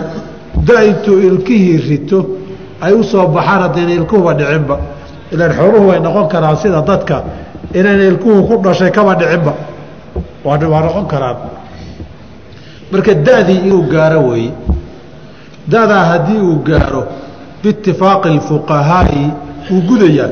[0.66, 2.18] da intuu ilkihii rito
[2.80, 4.76] ay u soo baxaan haddayna ilkuhuba dhicinba.
[5.32, 7.16] Ilaan xooluhu way noqon karaan sida dadka
[7.78, 9.52] inayna ilkuhu ku dhashay kaba dhicinba.
[10.44, 11.36] Waa noqon karaan.
[12.90, 14.52] Marka da'dii inuu gaaro weeye
[15.72, 17.02] da'daa haddii uu gaaro
[17.62, 19.24] biitifaaqi اlfuqahaa'i
[19.70, 20.30] wuu gudayaa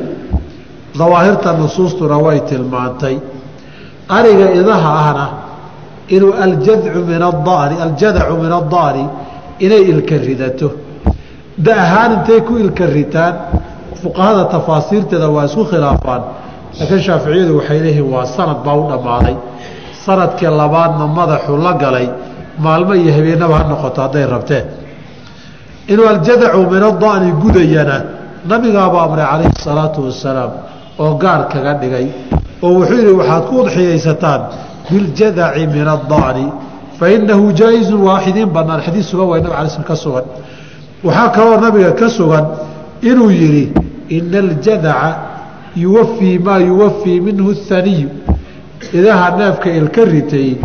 [0.98, 3.18] dawaahirta nusuustuna way tilmaantay.
[4.08, 5.26] Ariga idaha ahna
[6.08, 9.04] inuu aljadcu min aani aljadacu min ada'ni
[9.58, 10.70] inay ilka ridato.
[11.56, 13.34] Da ahaan intay ku ilka ritaan
[14.02, 16.22] fuqahada tafaasiirteeda waa isku khilaafaan.
[16.78, 19.36] Laakiin shaaficiyadu waxay leeyihiin waa sanad baa u dhammaaday.
[20.04, 22.08] Sanadkii labaadna madaxu la galay
[22.58, 24.64] maalmo iyo habeenaba ha noqoto hadday rabteen.
[25.88, 27.96] Inuu aljadacu min ada'ni gudayana
[28.50, 30.50] nabigaaba amray calayhi salaatu wasalaam
[30.98, 32.06] oo gaar kaga dhigay
[32.62, 34.40] oo wuxuu yidhi waxaad ku udxiyaysataan
[34.90, 36.46] biljadaci min ada'ni
[36.98, 40.24] fainahu jaa-izun waaxidiin banaan xadiis sugan waa nabig alay ka sugan.
[41.04, 42.46] Waxaa kaloo nabiga ka sugan
[43.02, 43.64] inuu yidhi
[44.16, 45.10] ina aljadaca
[45.76, 48.08] yuwafii maa yuwafii minhu اhaniyu
[48.98, 50.56] idaha neefka ilka ritay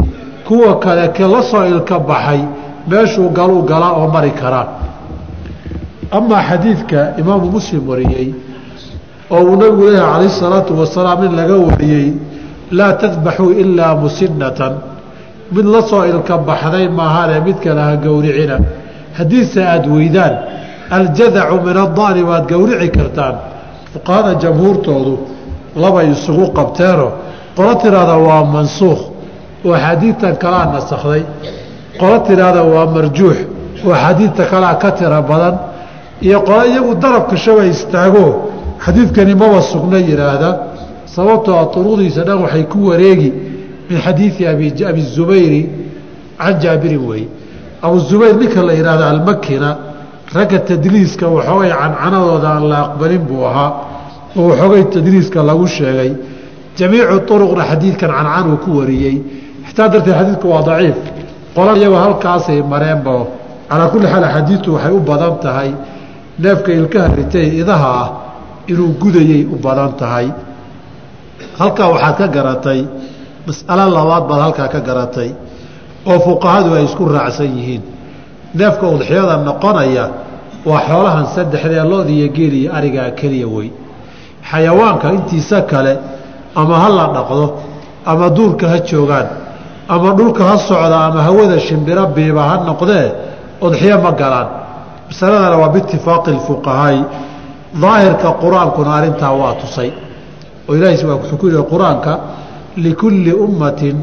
[0.48, 2.42] kuwa kale ke la soo ilka baxay
[2.88, 4.68] meeshuu galuu galaa oo mari karaa.
[6.12, 8.34] Amaa xadiidka imaamu muslim wariyey
[9.32, 12.08] oo uu nabigu leeyahay calayh salaatu wasalaam in laga wariyey
[12.72, 14.74] laa tadbaxuu ilaa musinatan
[15.56, 18.58] mid la soo ilka baxday maahane mid kale ha gowricina.
[19.18, 20.34] Haddiise aada weydaan
[20.98, 23.36] aljadacu min ada'ni waad gowrici kartaan.
[23.94, 25.14] Fuqahada jamhuurtoodu
[25.84, 27.08] labay isugu qabteeno
[27.58, 29.02] qolo tiraahda waa mansuukh
[29.66, 31.24] oo axaadiidtan kalaa nasakhday
[32.00, 33.38] qolo tiraahda waa marjuux
[33.86, 35.56] oo xadiidta kalea ka tira badan.
[36.22, 38.26] Iyo qole iyagu darabka shaba istaago
[38.86, 40.50] xadiidkani maba sugna yidhaahda
[41.06, 43.34] sababtoo a turuqdiisa dhan waxay ku wareegi
[43.90, 44.46] min xadiidi
[44.86, 45.70] abi zubayri
[46.38, 47.28] can jaabirin weeye
[47.82, 49.78] abu zubayr ninka la yidhaahdo almakina
[50.34, 53.72] ragga tadliiska waxoogay cancanadooda aan la aqbalin buu ahaa.
[54.38, 56.14] Oo waxoogay tadliiska lagu sheegay.
[56.78, 59.22] Jamiicu uruqna xadiidkan cancan uu ku wariyey.
[59.68, 60.98] Xitaa darteed xadiidku waa daciif.
[61.56, 63.26] Qola iyagoo halkaasay mareenba.
[63.70, 65.72] Calaa kulli xaal axaadiidtu waxay u badan tahay.
[66.40, 68.10] Neefka ilkaha ritay idaha ah
[68.72, 70.28] inuu gudayay u badan tahay.
[71.60, 72.80] Halkaa waxaad ka garatay
[73.48, 75.30] mas'alo labaad baad halkaa ka garatay
[76.10, 77.84] oo fuqahadu ay isku raacsan yihiin.
[78.58, 80.06] Neefka udxiyada noqonaya
[80.70, 83.70] waa xoolahan saddexdee lood iyo geel iyo arigaa keliya wey.
[84.50, 85.94] Xayawaanka intiisa kale
[86.56, 87.46] ama ha la dhaqdo
[88.12, 89.28] ama duurka ha joogaan
[89.94, 93.08] ama dhulka ha socda ama hawada shimbiro biiba ha noqdee
[93.66, 94.48] udxiyo ma galaan.
[95.10, 97.00] Masaladana waa biitifaaqi lfuqahaai
[97.74, 99.92] daahirka qur'aankuna arrintaa waa tusay.
[100.68, 102.12] oo ilaahis waa wuxuu ku yihi qur'aanka
[102.78, 103.96] likulli ummatin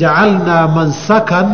[0.00, 1.46] jacalnaa mansakan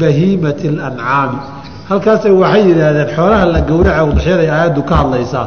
[0.00, 1.38] bahiimati اlancaami
[1.88, 5.46] halkaasa waxay yidhaahdeen xoolaha la gowraca udxiyada ay aayaddu ka hadlaysaa.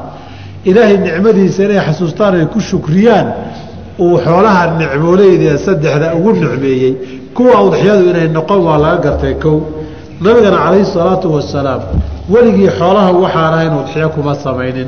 [0.69, 3.27] Ilaahay nicmadiisa inay xasuustaan ay ku shukriyaan
[3.99, 6.93] uu xoolaha nicmooleyda ee saddexda ugu nicmeeyey
[7.35, 9.57] kuwa udxiyadu inay noqon waa laga gartay kow.
[10.21, 11.81] Nabigana calayhi salaatu wasalaam
[12.33, 14.87] weligii xoolaha waxaan ahayn udxiyo kuma samaynin.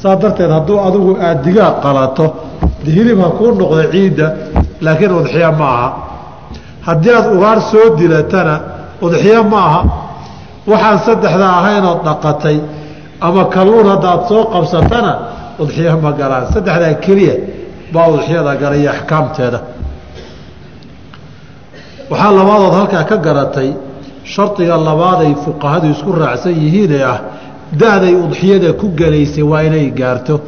[0.00, 2.26] Saa darteed hadduu adigu aad digaag qalato
[2.96, 4.26] hilib ha kuu noqdo ciidda
[4.84, 5.88] laakiin udxiyo ma aha.
[6.86, 8.54] Haddii aad ugaar soo dilatana
[9.02, 9.80] udxiyo ma aha.
[10.70, 12.58] Waxaan saddexda ahaynood dhaqatay
[13.26, 15.12] ama kalluun haddaad soo qabsatana
[15.62, 16.44] udxiyo ma galaan.
[16.54, 17.34] Saddexdaa keliya
[17.92, 19.60] baa udxiyada galaya axkaamteeda.
[22.10, 23.70] Waxaa labaadood halkaa ka garatay
[24.24, 27.18] shardiga labaaday fuqahadu isku raacsan yihiinee ah
[27.80, 30.40] da-day udxiyada ku gelaysay waa inay gaarto.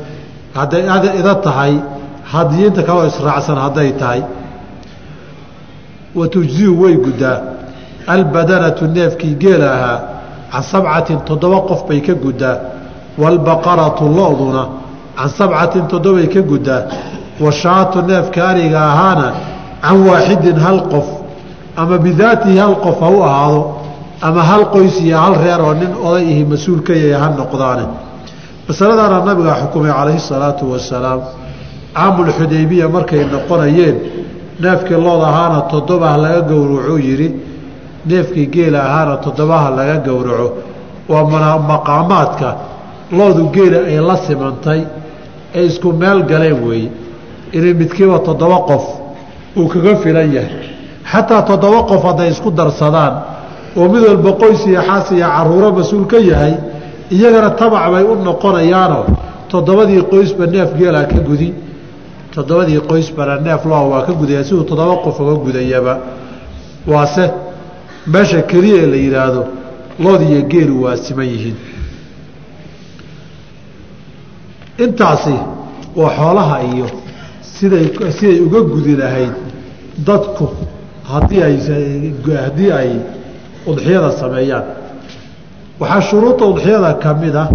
[0.54, 0.82] Hadday
[1.20, 1.74] ida tahay
[2.32, 4.22] hadiinta kaloo israacsan hadday tahay.
[6.14, 7.38] Wa tujziu way guddaa.
[8.06, 9.98] Albadanatu neefkii geela ahaa
[10.52, 12.56] can sabcatin toddoba qof bay ka guddaa.
[13.18, 14.62] Waalbaqaratu lo-duna
[15.16, 16.82] can sabcatin toddobay ka guddaa
[17.40, 19.28] washaatu neefka ariga ahaana
[19.82, 21.06] can waaxidin hal qof
[21.76, 23.60] ama bidaatihi hal qof ha u ahaado
[24.22, 27.84] ama hal qoys iyo hal reer oo nin oday ihi mas'uul ka yahay ha noqdaane.
[28.68, 31.20] Masaladaana nabigaa xukumay calayhi salaatu wasalaam
[31.96, 33.96] caamulxudaybiya markay noqonayeen
[34.62, 37.28] neefkii lood ahaana toddobaha laga gowracuu yidhi
[38.10, 40.48] neefkii geela ahaana toddobaha laga gowraco.
[41.08, 42.48] Waa maqaamaadka
[43.18, 44.80] loodu geela ay la simantay
[45.54, 46.90] ee isku meel galeen weeye
[47.52, 48.84] inay midkiiba toddoba qof
[49.56, 50.68] uu kaga filan yahay.
[51.12, 53.14] Xataa toddoba qof hadday isku darsadaan
[53.76, 56.54] oo mid walba qoys iyo xaas iyo caruuro mas'uul ka yahay
[57.10, 59.04] iyagana tabac bay u noqonayaanoo
[59.50, 61.48] toddobadii qoysba neef geelaa ka gudi.
[62.34, 65.94] Toddobadii qoysbana neef loo waa ka gudaya siduu toddoba qof uga gudayaba.
[66.86, 67.24] Waase
[68.06, 69.42] meesha keliya ee la yidhaahdo
[70.04, 71.56] lood iyo geelu waa siman yihiin.
[74.84, 75.34] Intaasi
[75.96, 76.86] waa xoolaha iyo
[77.58, 77.86] siday
[78.18, 79.32] siday uga gudi lahayd
[80.08, 80.46] dadku
[81.10, 81.54] haddii ay
[82.44, 82.90] haddii ay
[83.70, 84.64] udxiyada sameeyaan.
[85.80, 87.48] Waxaa shuruudda udxiyada ka mid ah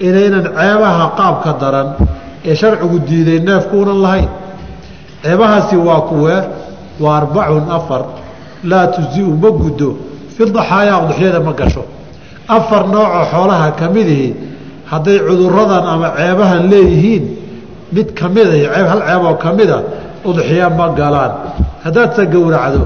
[0.00, 1.88] inaynan ceebaha qaabka daran
[2.44, 4.28] ee sharcigu diiday neefkuunan lahayn.
[5.22, 6.40] Ceebahaasi waa kuwee?
[7.02, 8.02] Waa arbacun afar.
[8.70, 9.88] Laa tuziu ma guddo.
[10.36, 11.84] Fi daxaayaa udxiyada ma gasho.
[12.48, 14.34] Afar noocoo xoolaha ka midihi
[14.90, 17.24] hadday cuduradan ama ceebahan leeyihiin
[17.94, 19.78] mid ka mida ceeb hal ceeboo ka mida
[20.28, 21.32] udxiya ma galaan.
[21.84, 22.82] Haddaadse gowracdo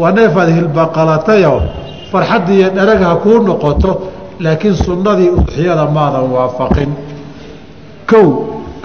[0.00, 1.54] waa neefaad hilbaqalatayo
[2.12, 3.90] farxaddii iyo dharag ha kuu noqoto
[4.44, 6.90] laakiin sunnadii udxiyada maadan waafaqin.
[8.10, 8.26] Kow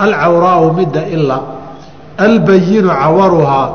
[0.03, 1.37] alcawraau midda ila
[2.25, 3.67] albayinu cawaruhaa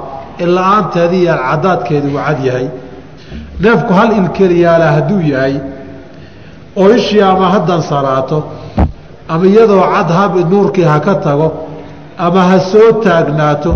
[0.45, 2.67] ila-aanteedii iyo alcadaadkeedu uu cad yahay.
[3.61, 5.55] Neefku hal ilkeliyaala hadduu yahay
[6.77, 8.39] oo ishii ama haddan salaato
[9.29, 11.47] ama iyadoo cad hab nuurkii ha ka tago
[12.19, 13.73] ama ha soo taagnaato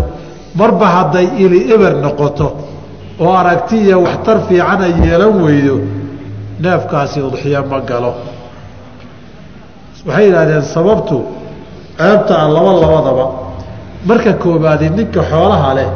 [0.55, 2.47] marba hadday ili eber noqoto
[3.19, 5.75] oo aragti iyo waxtar fiican ay yeelan weydo
[6.63, 8.11] neefkaasi udxiyo ma galo.
[10.07, 11.17] Waxay yidhaahdeen sababtu
[11.97, 13.25] ceebta a laba labadaba
[14.07, 15.89] marka koobaadi ninka xoolaha leh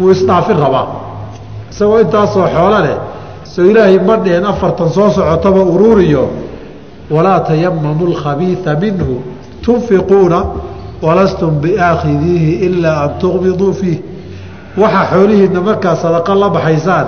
[0.00, 0.86] wuu isdhaafin rabaa.
[1.70, 2.96] Isagoo intaasoo xoolo leh
[3.52, 6.24] soo ilaahay ma dhihin afartan soo socotaba uruuriyo
[7.10, 9.22] walaa tayamamu lkhabiia minhu
[9.64, 10.38] tunfiquuna
[11.02, 13.98] walastum biaakhidiihi ilaa an tuqbiduu fiih.
[14.80, 17.06] Waxaa xoolihiinna markaa sadaqa la baxaysaan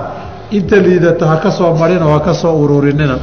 [0.57, 3.17] inta liidata ha ka soo marin oo ha ka soo ururinina.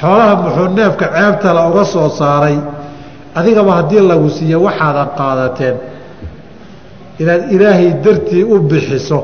[0.00, 2.56] Xoolaha muxuu neefka ceebtala uga soo saaray?
[3.38, 5.76] Adigaba haddii lagu siiyo waxaadan qaadateen.
[7.20, 9.18] Inaad ilaahay dartii u bixiso.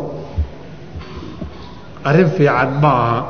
[2.04, 3.20] Arrin fiican ma aha.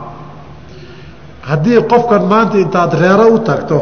[1.48, 3.78] Haddii qofkan maanta intaad reero u tagto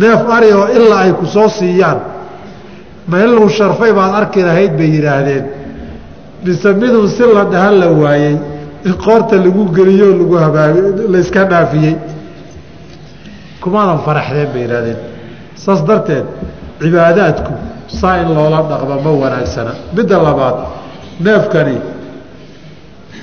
[0.00, 1.98] neef ari oo ilaa ay ku soo siiyaan
[3.08, 5.44] ma in lagu sharfay baad arki lahayd bay yidhaahdeen.
[6.44, 8.36] Mise midun si la dhahan la waayey
[9.04, 10.80] qoorta lagu geliyo lagu habaabi
[11.14, 11.96] layska dhaafiyey.
[13.62, 14.98] Kumaadan faraxdeen bay yidhahdeen
[15.64, 16.24] saas darteed
[16.80, 17.52] cibaadaadku
[18.00, 19.72] saa in loola dhaqmo ma wanaagsana.
[19.96, 20.56] Midda labaad
[21.24, 21.76] neefkani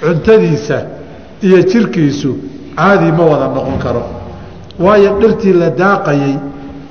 [0.02, 0.78] cuntadiisa
[1.46, 2.32] iyo jirkiisu
[2.78, 4.04] caadi ma wada noqon karo.
[4.80, 6.36] Waayo dhirtii la daaqayey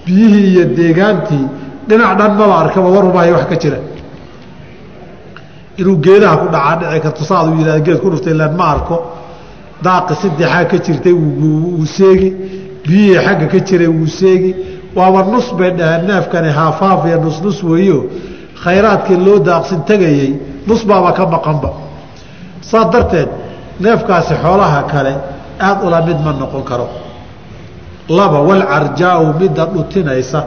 [0.05, 1.47] biyihii iyo deegaantii
[1.89, 3.79] dhinac dhan maba arkaba warumaayo wax ka jira.
[5.79, 8.97] Inuu geedaha ku dhacaa dhici karto saad u yihahda geed ku dhuftay ilaan ma arko.
[9.85, 12.31] Daaqi saddexaa ka jirtay wuu seegi.
[12.87, 14.51] Biyihii xagga ka jiray wuu seegi.
[14.97, 17.99] Waaba nus bay dhaheen neefkani haafaaf iyo nus nus weeyo.
[18.63, 20.31] Khayraadkii loo daaqsin tegayey
[20.67, 21.71] nus baaba ka maqanba.
[22.61, 23.29] Saas darteed
[23.81, 25.13] neefkaasi xoolaha kale
[25.61, 26.89] aada ula mid ma noqon karo.
[28.09, 30.41] Laba walcarjaau midda dhutinaysa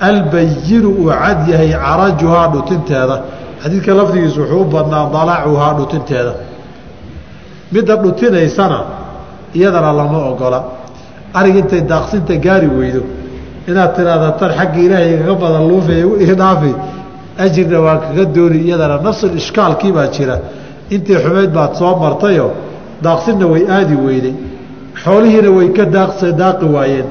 [0.00, 3.16] albayinu uu cad yahay carajuhaa dhutinteeda.
[3.62, 6.32] Xadiidka lafdigiisu wuxuu u badnaa dalacuhaa dhutinteeda.
[7.72, 8.78] Midda dhutinaysana
[9.54, 10.64] iyadana lama ogola.
[11.34, 13.02] Arig intay daaqsinta gaari weydo
[13.68, 16.02] inaad tiraahda tan xagga ilaahay kaga badan luufay
[16.40, 16.72] dhaafi
[17.38, 20.36] ajirna waa kaga dooni iyadana nafsul ishkaalkii baa jira.
[20.90, 22.52] Intii xumayd baad soo martayo
[23.02, 24.34] daaqsinna way aadi weyday
[25.02, 27.06] xoolihiina way ka daaqi waayeen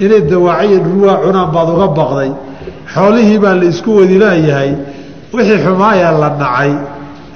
[0.00, 2.30] inay dawaaciya ruwaa cunaan baad uga baqday
[2.94, 4.70] xoolihii baa la isku wadi laayahay
[5.34, 6.72] wixii xumaaya la nacay.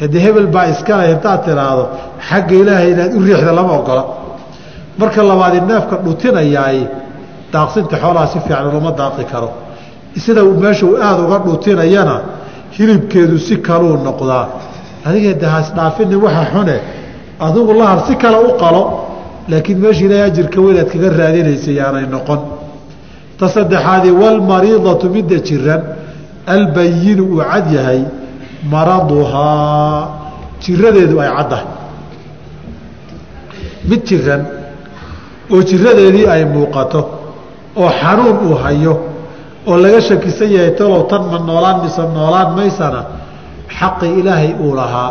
[0.00, 1.84] Haddii hebel baa iskale intaad tiraahdo
[2.28, 4.04] xagga ilaahay inaad u riixda lama ogola.
[4.98, 6.78] Marka labaadi neefka dhutinayaay
[7.52, 9.50] daaqsinta xoolaha si fiican lama daaqi karo.
[10.24, 12.16] Sida meesha uu aada uga dhutinayana
[12.76, 14.46] hilibkeedu si kaluu noqdaa.
[15.06, 16.76] Adiga de hasdhaafini waxa xune
[17.46, 18.82] adigu lahar si kale u qalo
[19.50, 22.40] laakiin meesha ilaahay ajirka weynaad kaga raadinaysa yaanay noqon.
[23.38, 25.82] Ta saddexaadi walmariidatu midda jiran
[26.54, 28.00] albayinu uu cad yahay
[28.72, 30.08] maraduhaa.
[30.64, 31.66] Jiradeedu ay caddahay.
[33.88, 34.42] Mid jiran
[35.52, 37.00] oo jiradeedii ay muuqato
[37.80, 38.94] oo xanuun uu hayo
[39.68, 43.00] oo laga shakisan yahay talow tan ma noolaan mise noolaan maysana
[43.78, 45.10] xaqii ilaahay uu lahaa.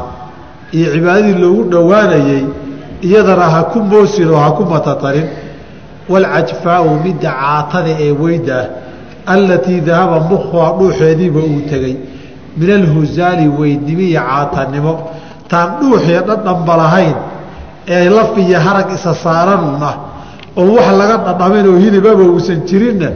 [0.76, 2.44] Iyo cibaadadii loogu dhowaanayey
[3.02, 5.28] iyadana ha ku moosin oo ha ku matatarin.
[6.10, 11.95] Walcajfaau midda caatada ee weyda ah allatii dahaba mukhuha dhuuxeediiba uu tegey.
[12.60, 14.93] Min alhusaali weydnimo iyo caatanimo.
[15.52, 17.16] Taan dhuuxiyo dhadhanba lahayn
[17.88, 19.95] ee laf iyo harag isa saaranun ah
[20.60, 23.10] oo wax laga dhadhamin oo hilibaba uusan jirinna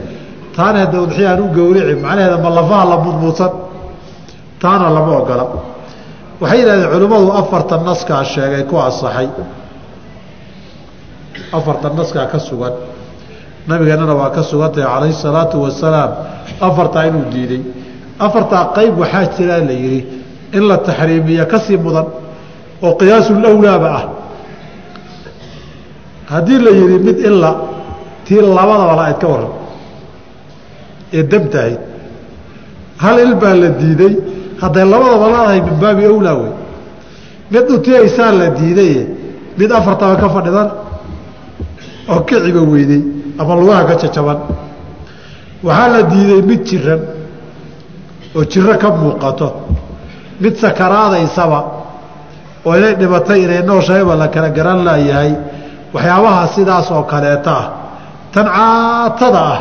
[0.56, 3.52] taana hadda udxiyaan u gowrici macnaheeda ma lafaha la mudmuudsan
[4.62, 5.46] taana lama ogola.
[6.42, 9.28] Waxay yidhahdeen culimmadu afartan naskaa sheegay ku asaxay
[11.58, 12.74] afartan naskaa ka sugan.
[13.68, 16.12] Nabigeennana waa ka sugantahay calayhi salaatu wasalaam
[16.68, 17.62] afartaa inuu diiday.
[18.20, 20.02] Afartaa qayb waxaa jiraa la yidhi
[20.54, 22.08] in la taxriimiya ka sii mudan
[22.84, 24.06] oo qiyaasulawlaaba ah.
[26.34, 27.52] Haddii la yidhi mid ila
[28.26, 29.52] tii labadaba la-ayd ka waran
[31.14, 31.80] ee damtahayd
[33.04, 34.14] hal il baa la diiday
[34.62, 36.52] hadday labadaba laadahay min baabi awlaa wey
[37.54, 39.02] mid dhutiyaysaa la diidaye
[39.60, 40.70] mid afartaba ka fadhidan
[42.10, 43.02] oo kiciba weydey
[43.40, 44.38] ama lugaha ka jajaban.
[45.64, 47.02] Waxaa la diiday mid jiran
[48.36, 49.48] oo jiro ka muuqato
[50.42, 51.60] mid sakaraadaysaba
[52.66, 55.32] oo inay dhibatay inay nooshayba la kala garan laayahay.
[55.94, 57.66] Waxyaabaha sidaas oo kaleeta ah
[58.34, 59.60] tan caatada ah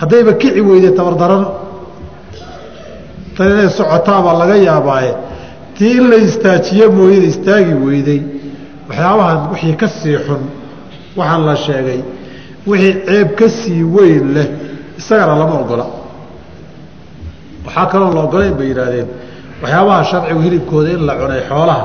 [0.00, 1.48] haddayba kici weyday tabardarano
[3.36, 5.12] tan inay socotaabaa laga yaabaaye
[5.78, 8.20] tii in la istaajiyo mooyada istaagi weyday
[8.88, 10.42] waxyaabahan wixii ka sii xun
[11.16, 12.00] waxaan la sheegay
[12.66, 14.48] wixii ceeb ka sii weyn leh
[14.98, 15.86] isagana lama ogola.
[17.66, 19.08] Waxaa kaloo la ogolayn bay yidhaahdeen
[19.62, 21.84] waxyaabaha sharcigu hilibkooda in la cunay xoolaha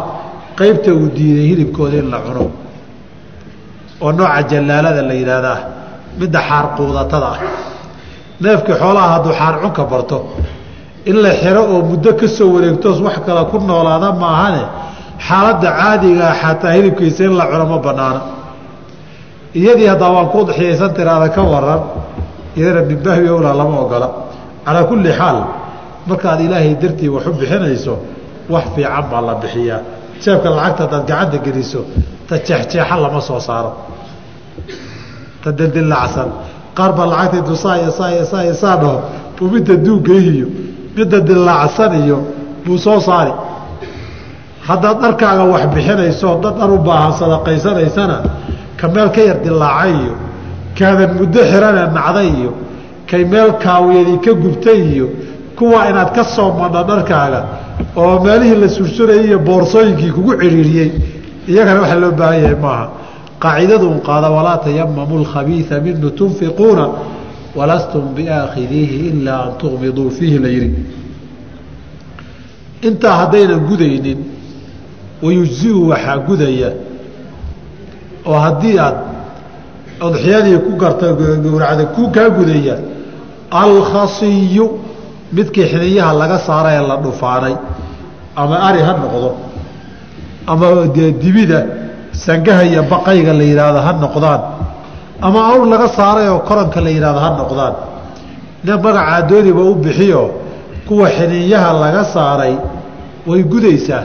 [0.60, 2.52] qaybta uu diiday hilibkooda in la cuno.
[4.02, 5.58] Oo nooca jallaalada la yidhaahdaa
[6.20, 7.30] midda xaar quudatada.
[7.36, 7.40] Ah
[8.44, 10.18] neefkii xoolaha hadduu xaar cunka barto
[11.06, 14.64] in la xiro oo muddo ka soo wareegtoos wax kale ku noolaada maahane.
[15.28, 18.22] Xaaladda caadigaa xataa hilibkiisa in la cuno ma banaana
[19.56, 21.82] iyadii haddaa waan ku dixiyaysan tiraada ka waran
[22.58, 24.08] iyadana min bahwi owlaa lama ogola.
[24.66, 25.38] Calaa kulli xaal
[26.10, 27.94] markaad ilaahay dartii wax u bixinayso
[28.54, 29.80] wax fiican baa la bixiyaa.
[30.24, 31.82] Jeebka lacagta hadaad gacanta geliso
[32.28, 33.72] ta jeexjeexa lama soo saaro.
[35.44, 36.30] Ta dildilacsan
[36.78, 38.98] qaar baa lacagta intuu saa iyo saa iyo saa iyo saa dhaho
[39.38, 40.48] buu midda duugaiyo
[40.98, 42.18] midda dilaacsan iyo
[42.66, 43.34] buu soo saari.
[44.68, 48.18] Haddaad dharkaaga wax bixinayso dad dhar u baahan sadaqaysanaysana
[48.80, 50.14] ka meel ka yar dilaacay iyo
[50.78, 52.32] kaadan muddo xirane nacday
[53.10, 55.08] kay meel kaawiyadii ka gubtay iyo
[55.58, 57.42] kuwa inaad ka soo madho dharkaaga
[57.96, 60.92] oo meelihii la sursurayay iyo boorsooyinkii kugu ciriiriyey
[61.50, 62.86] iyagana waxa loo baahan yahay maaha.
[63.44, 66.86] Qaacidadu qaada walaa tayamamu lkhabiia minu tunfiquuna
[67.56, 70.72] walastum biaakhidiihi ilaa an tuqmiduu fiihi la yidhi.
[72.88, 74.20] Intaa haddaynan gudaynin
[75.24, 76.70] wayujziu waxaa gudaya
[78.26, 78.96] oo haddii aad
[80.08, 81.08] udxiyadii ku garta
[81.44, 82.76] gowracda ku kaa gudaya
[83.52, 84.66] alkhasiyu
[85.36, 87.56] midkii xiniyaha laga saara ee la dhufaanay
[88.36, 89.30] ama ari ha noqdo
[90.52, 90.66] ama
[91.24, 91.60] dibida
[92.26, 94.42] sangaha iyo baqayga la yidhaahdo ha noqdaan
[95.22, 97.74] ama awr laga saaray oo koranka la yidhahdo ha noqdaan
[98.66, 100.22] nin magacaa dooniba u bixiyo
[100.88, 102.54] kuwa xiniyaha laga saaray
[103.28, 104.04] way gudaysaa.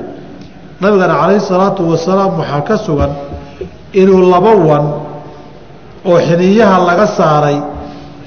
[0.81, 3.13] Nabigana calayhi salaatu wasalaam waxaa ka sugan
[4.01, 4.85] inuu laba wan
[6.09, 7.59] oo xiniyaha laga saaray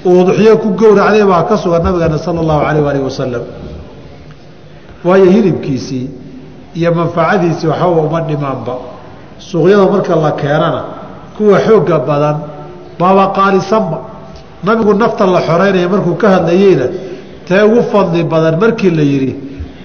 [0.06, 3.44] uu udxiyo ku gowracday baa ka sugan nabigeena sala allahu calayh waalihi wasalam
[5.04, 6.06] waayo hilibkiisii
[6.74, 8.74] iyo manfacadiisii waxbaba uma dhimaanba.
[9.38, 10.82] Suuqyada marka la keenana
[11.36, 12.36] kuwa xoogga badan
[12.98, 13.98] baaba qaalisanba.
[14.64, 16.86] Nabigu nafta la xoreynaya markuu ka hadlayeyna
[17.46, 19.36] tee ugu fadli badan markii la yidhi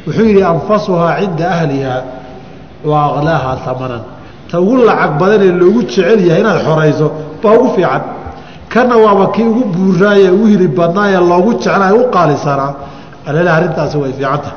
[0.08, 2.02] wuxuu yidhi anfasuhaa cinda ahlihaa
[2.86, 4.02] wa aklaahaa amanan
[4.54, 7.08] ta ugu lacag badanee loogu jecel yahay inaad xorayso
[7.42, 8.04] baa ugu fiican.
[8.70, 12.74] Kana waaba kii ugu buuraaye ugu hilib badnaaye loogu jeclaa u qaalisanaa
[13.28, 14.52] alale arrintaasi way fiicanta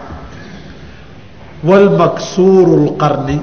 [1.68, 3.40] walmaksuuru lqarni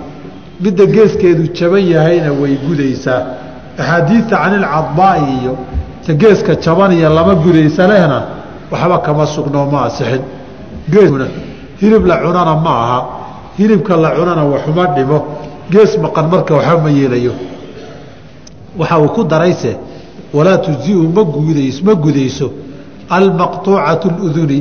[0.64, 3.22] midda geeskeedu jaban yahayna way gudaysaa.
[3.80, 5.54] Axaadiida can ilcadbaa'i iyo
[6.06, 7.84] ta geeska jaban iyo lama gudaysa
[8.72, 10.22] waxba kama sugnoo ma asixin
[10.94, 11.26] geesuna
[11.82, 13.00] hilib la cunana ma aha.
[13.58, 15.20] Hilibka la cunana waxuma dhimo
[15.72, 17.34] gees maqan marka waxba ma yeelayo.
[18.78, 19.78] Waxa uu ku darayse
[20.34, 22.52] walaa tujiu ma gudays ma gudayso.
[23.10, 24.60] Almaqtuucatu اluduni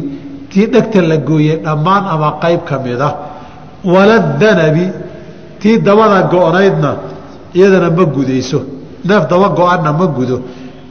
[0.50, 3.14] tii dhegta la gooyey dhammaan ama qayb ka mid ah.
[3.84, 4.86] Wala danabi
[5.60, 6.96] tii dabada go-naydna
[7.54, 8.60] iyadana ma gudayso.
[9.04, 10.42] Neef daba go-anna ma gudo.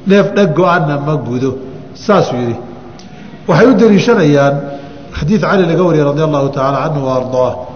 [0.07, 1.57] Neef dheg go-anna ma gudo.
[1.93, 2.55] Saasuu yidhi.
[3.47, 4.55] Waxay u daliishanayaan
[5.18, 7.70] xadiid cali laga wariyey radi allahu tacaala canhu wa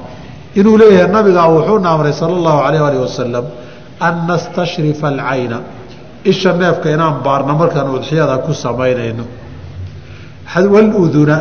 [0.60, 3.46] inuu leeyahay nabigaa wuxuuna amray sala allahu alayh alih wasalam
[4.08, 5.58] an nastashrifa alcayna.
[6.32, 9.26] Isha neefka inaan baarno markaan udxiyada ku samaynayno.
[10.74, 11.38] Waluduna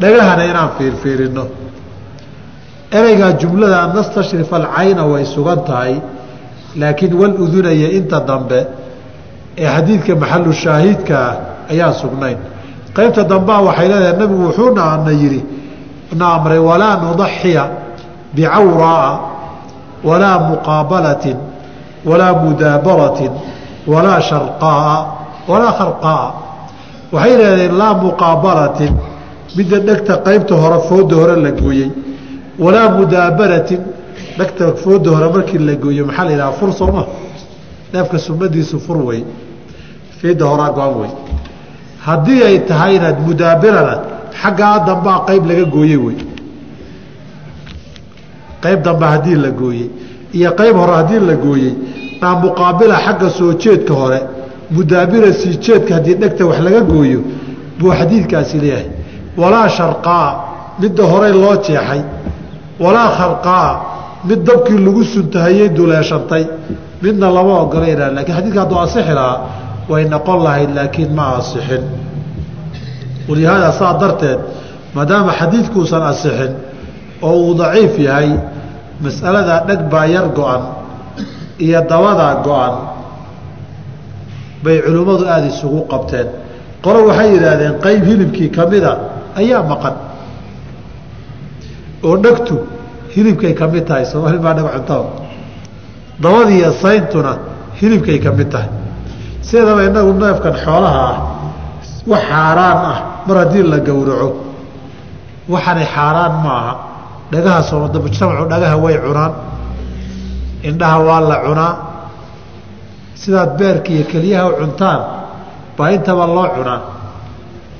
[0.00, 1.44] dhagahana inaan fiirfiirino
[2.98, 5.94] ereygaa jumlada an nastashrifa alcayna way sugan tahay
[6.80, 8.60] laakiin waluduna iyo inta dambe
[9.58, 11.28] ee xadiidka maxalu shaahiidkaa
[11.72, 12.38] ayaa sugnayn.
[12.96, 15.40] Qaybta dambea waxay leedahay nabigu wuxuuna na yidhi
[16.18, 17.64] na amray walaa nudaxiya
[18.34, 19.12] bicawraaa
[20.04, 21.36] walaa muqaabalatin
[22.08, 23.32] walaa mudaabaratin
[23.92, 24.98] walaa sharqaaa
[25.48, 26.28] walaa kharqaaa
[27.12, 28.92] waxay leedahen laa muqaabalatin
[29.56, 31.90] midda dhegta qaybta hore fooda hore la gooyey
[32.64, 33.80] walaa mudaabaratin
[34.38, 37.02] dhegta fooda hore markii la gooyo maxaa la yidhaha fur sooma
[37.92, 39.20] neefka sunnadiisu fur wey
[40.20, 41.10] fiidda horaa go-an wey
[42.06, 43.94] haddii ay tahay inaad mudaabirana
[44.42, 46.16] xaggaa dambaa qayb laga gooyey wey
[48.64, 49.86] qayb dambe haddii la gooyey
[50.38, 51.72] iyo qayb hore haddii la gooyey
[52.20, 54.20] naa muqaabila xagga soo jeedka hore
[54.74, 57.20] mudaabira sii jeedka haddii dhegta wax laga gooyo
[57.78, 58.86] buu xadiidkaasi leeyahay.
[59.40, 60.28] Walaa sharqaa
[60.80, 62.00] midda horey loo jeexay.
[62.84, 63.70] Walaa kharqaa
[64.28, 66.44] mid dabkii lagu suntahayey duleeshantay.
[67.02, 69.38] Midna lama ogolayna lakiin xadidka hadduu asixi lahaa
[69.90, 71.82] way noqon lahayd laakiin ma asixin.
[73.28, 74.38] Walihaada saa darteed
[74.94, 76.52] maadaama xadiidkuusan asixin
[77.28, 78.30] oo uu daciif yahay
[79.02, 80.62] mas'aladaa dheg baa yar go-an
[81.64, 82.74] iyo dabadaa go-an
[84.64, 86.28] bay culimmadu aada isugu qabteen.
[86.84, 88.92] Qolo waxay yidhaahdeen qayb hilibkii ka mida
[89.40, 89.94] ayaa maqan.
[92.06, 92.54] Oo dhegtu
[93.14, 95.06] hilibkay ka mid tahay soomaali baa dheg cuntada
[96.22, 97.32] dabadiiyo sayntuna
[97.80, 98.70] hilibkay ka mid tahay.
[99.46, 101.18] Sideedaba innagu neefkan xoolaha ah
[102.10, 104.28] wax xaaraan ah mar haddii la gowraco
[105.52, 106.74] waxani xaaraan ma aha
[107.32, 109.32] dhagaha soomada mujtamacu dhagaha way cunaan.
[110.68, 111.74] Indhaha waa la cunaa.
[113.14, 115.00] Sidaad beerka iyo keliyaha u cuntaan
[115.78, 116.80] baa intaba loo cunaa.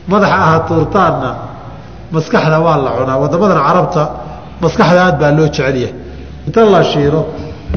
[0.09, 1.31] Madaxa aha tuurtaanna
[2.13, 3.17] maskaxda waa la cunaa.
[3.23, 4.03] Wadamadan carabta
[4.63, 5.93] maskaxda aad baa loo jecelyahay
[6.47, 7.21] inta la shiilo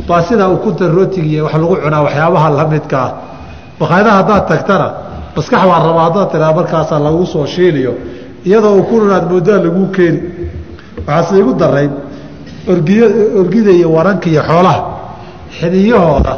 [0.07, 3.11] baa sidaa ukunta rootigiiy wax lagu cunaa waxyaabaha lamidka ah.
[3.79, 4.87] Bakaydaha haddaad tagtana
[5.35, 7.93] maskax waa rabaa haddaad tiraa markaasaa lagu soo shiiliyo.
[8.45, 10.19] Iyadoo ukun aad moodaa laguu keeni
[11.07, 11.91] waxaase igu darayn
[13.41, 14.79] orgida iyo waranka iyo xoolaha.
[15.59, 16.33] Xiniyahooda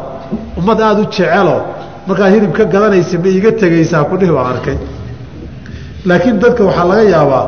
[0.57, 1.55] ummad aada u jecelo.
[2.07, 4.77] Markaad hilib ka gadanaysa ma iiga tegaysaa kudhihi waa arkay.
[6.05, 7.45] Laakiin dadka waxaa laga yaabaa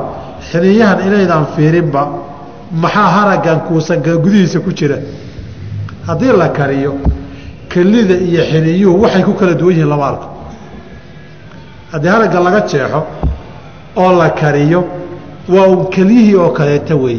[0.50, 2.02] xiniyahan inaydaan fiirinba
[2.82, 4.96] maxaa haragan kuusanka gudihiisa ku jira.
[6.06, 6.92] Haddii la kariyo
[7.72, 10.26] kelida iyo xiniyuhu waxay ku kala duwan yihiin lama arko.
[11.92, 13.00] Haddii haragga laga jeexo
[13.96, 14.80] oo la kariyo
[15.48, 17.18] waa un kelyihii oo kaleeta wey.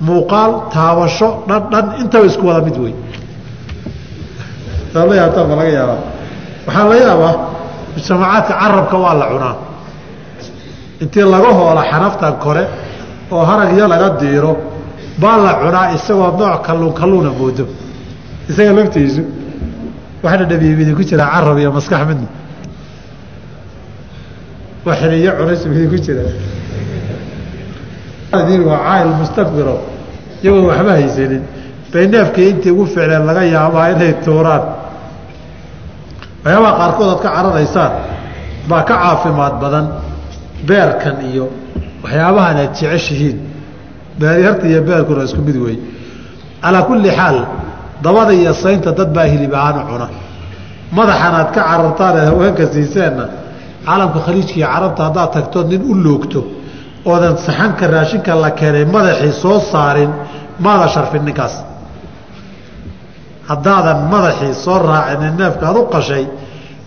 [0.00, 2.94] Muuqaal taabasho dhan dhan intaba isku wada mid wey.
[4.94, 5.14] Ma laga
[5.70, 5.98] yaabaa.
[6.66, 7.34] Waxaa la yaabaa
[7.94, 9.56] mujtamacaadka carabka waa la cunaa.
[11.02, 12.64] Intii laga hoola xanaftan kore
[13.30, 14.52] oo haragyo laga diiro
[15.20, 17.64] baa la cunaa isagoo nooc kalluun kalluuna moodo.
[18.50, 19.22] Isaga laftiisu
[20.22, 22.28] waxna dhabiibidi ku jira carab iyo maskax midna.
[24.84, 26.22] Waa xiniyo cunays midi ku jira
[28.32, 29.76] waa caayil mustakbiro
[30.42, 31.42] iyagoo waxba haysanin
[31.92, 34.62] bay neefkii intii ugu ficleen laga yaabaa inay tuuraan
[36.44, 37.92] waxyaabaha qaarkood ka cararaysaan
[38.68, 39.86] baa ka caafimaad badan
[40.68, 41.44] beerkan iyo
[42.02, 43.38] waxyaabahan aad jeceshihiin
[44.20, 45.76] beeryarta iyo beerkuna isku mid wey
[46.62, 47.38] calaa kulli xaal
[48.04, 50.06] dabada iyo saynta dad baa hilib ahaan cuna
[50.96, 53.24] madaxan ka carartaan ee haweenka siiseenna
[53.86, 56.40] caalamka khaliijka iyo carabta haddaad tagtood nin u loogto
[57.10, 60.10] oodan saxanka raashinka la keenay madaxii soo saarin
[60.64, 61.54] maada sharfin ninkaas.
[63.48, 66.24] Haddaadan madaxii soo raacinin neefka aad u qashay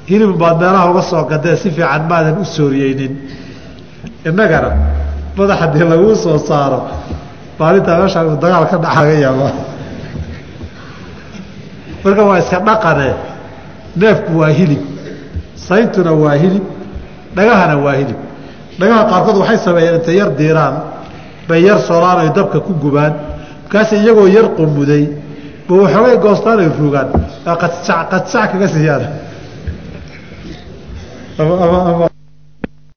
[0.09, 3.13] hilibun baad meelaha uga soo gadee si fiican maadan u sooriyeynin
[4.29, 4.69] innagana
[5.37, 6.79] madax haddii laguu soo saaro
[7.59, 9.49] maalintaa meeshaa dagaal ka dhaca laga yaaba
[12.03, 13.07] marka waa iska dhaqane
[14.01, 14.81] neefku waa hilib
[15.67, 16.65] sayntuna waa hilib
[17.35, 18.19] dhagahana waa hilib
[18.79, 20.75] dhagaha qaarkood waxay sameeyeen intay yar diiraan
[21.47, 23.13] bay yar solaan ay dabka ku gubaan.
[23.63, 25.03] Markaas iyagoo yar qumuday
[25.67, 27.07] ba waxoogay goostaan ay rugaan
[27.45, 29.03] qadsac kaga siiyaan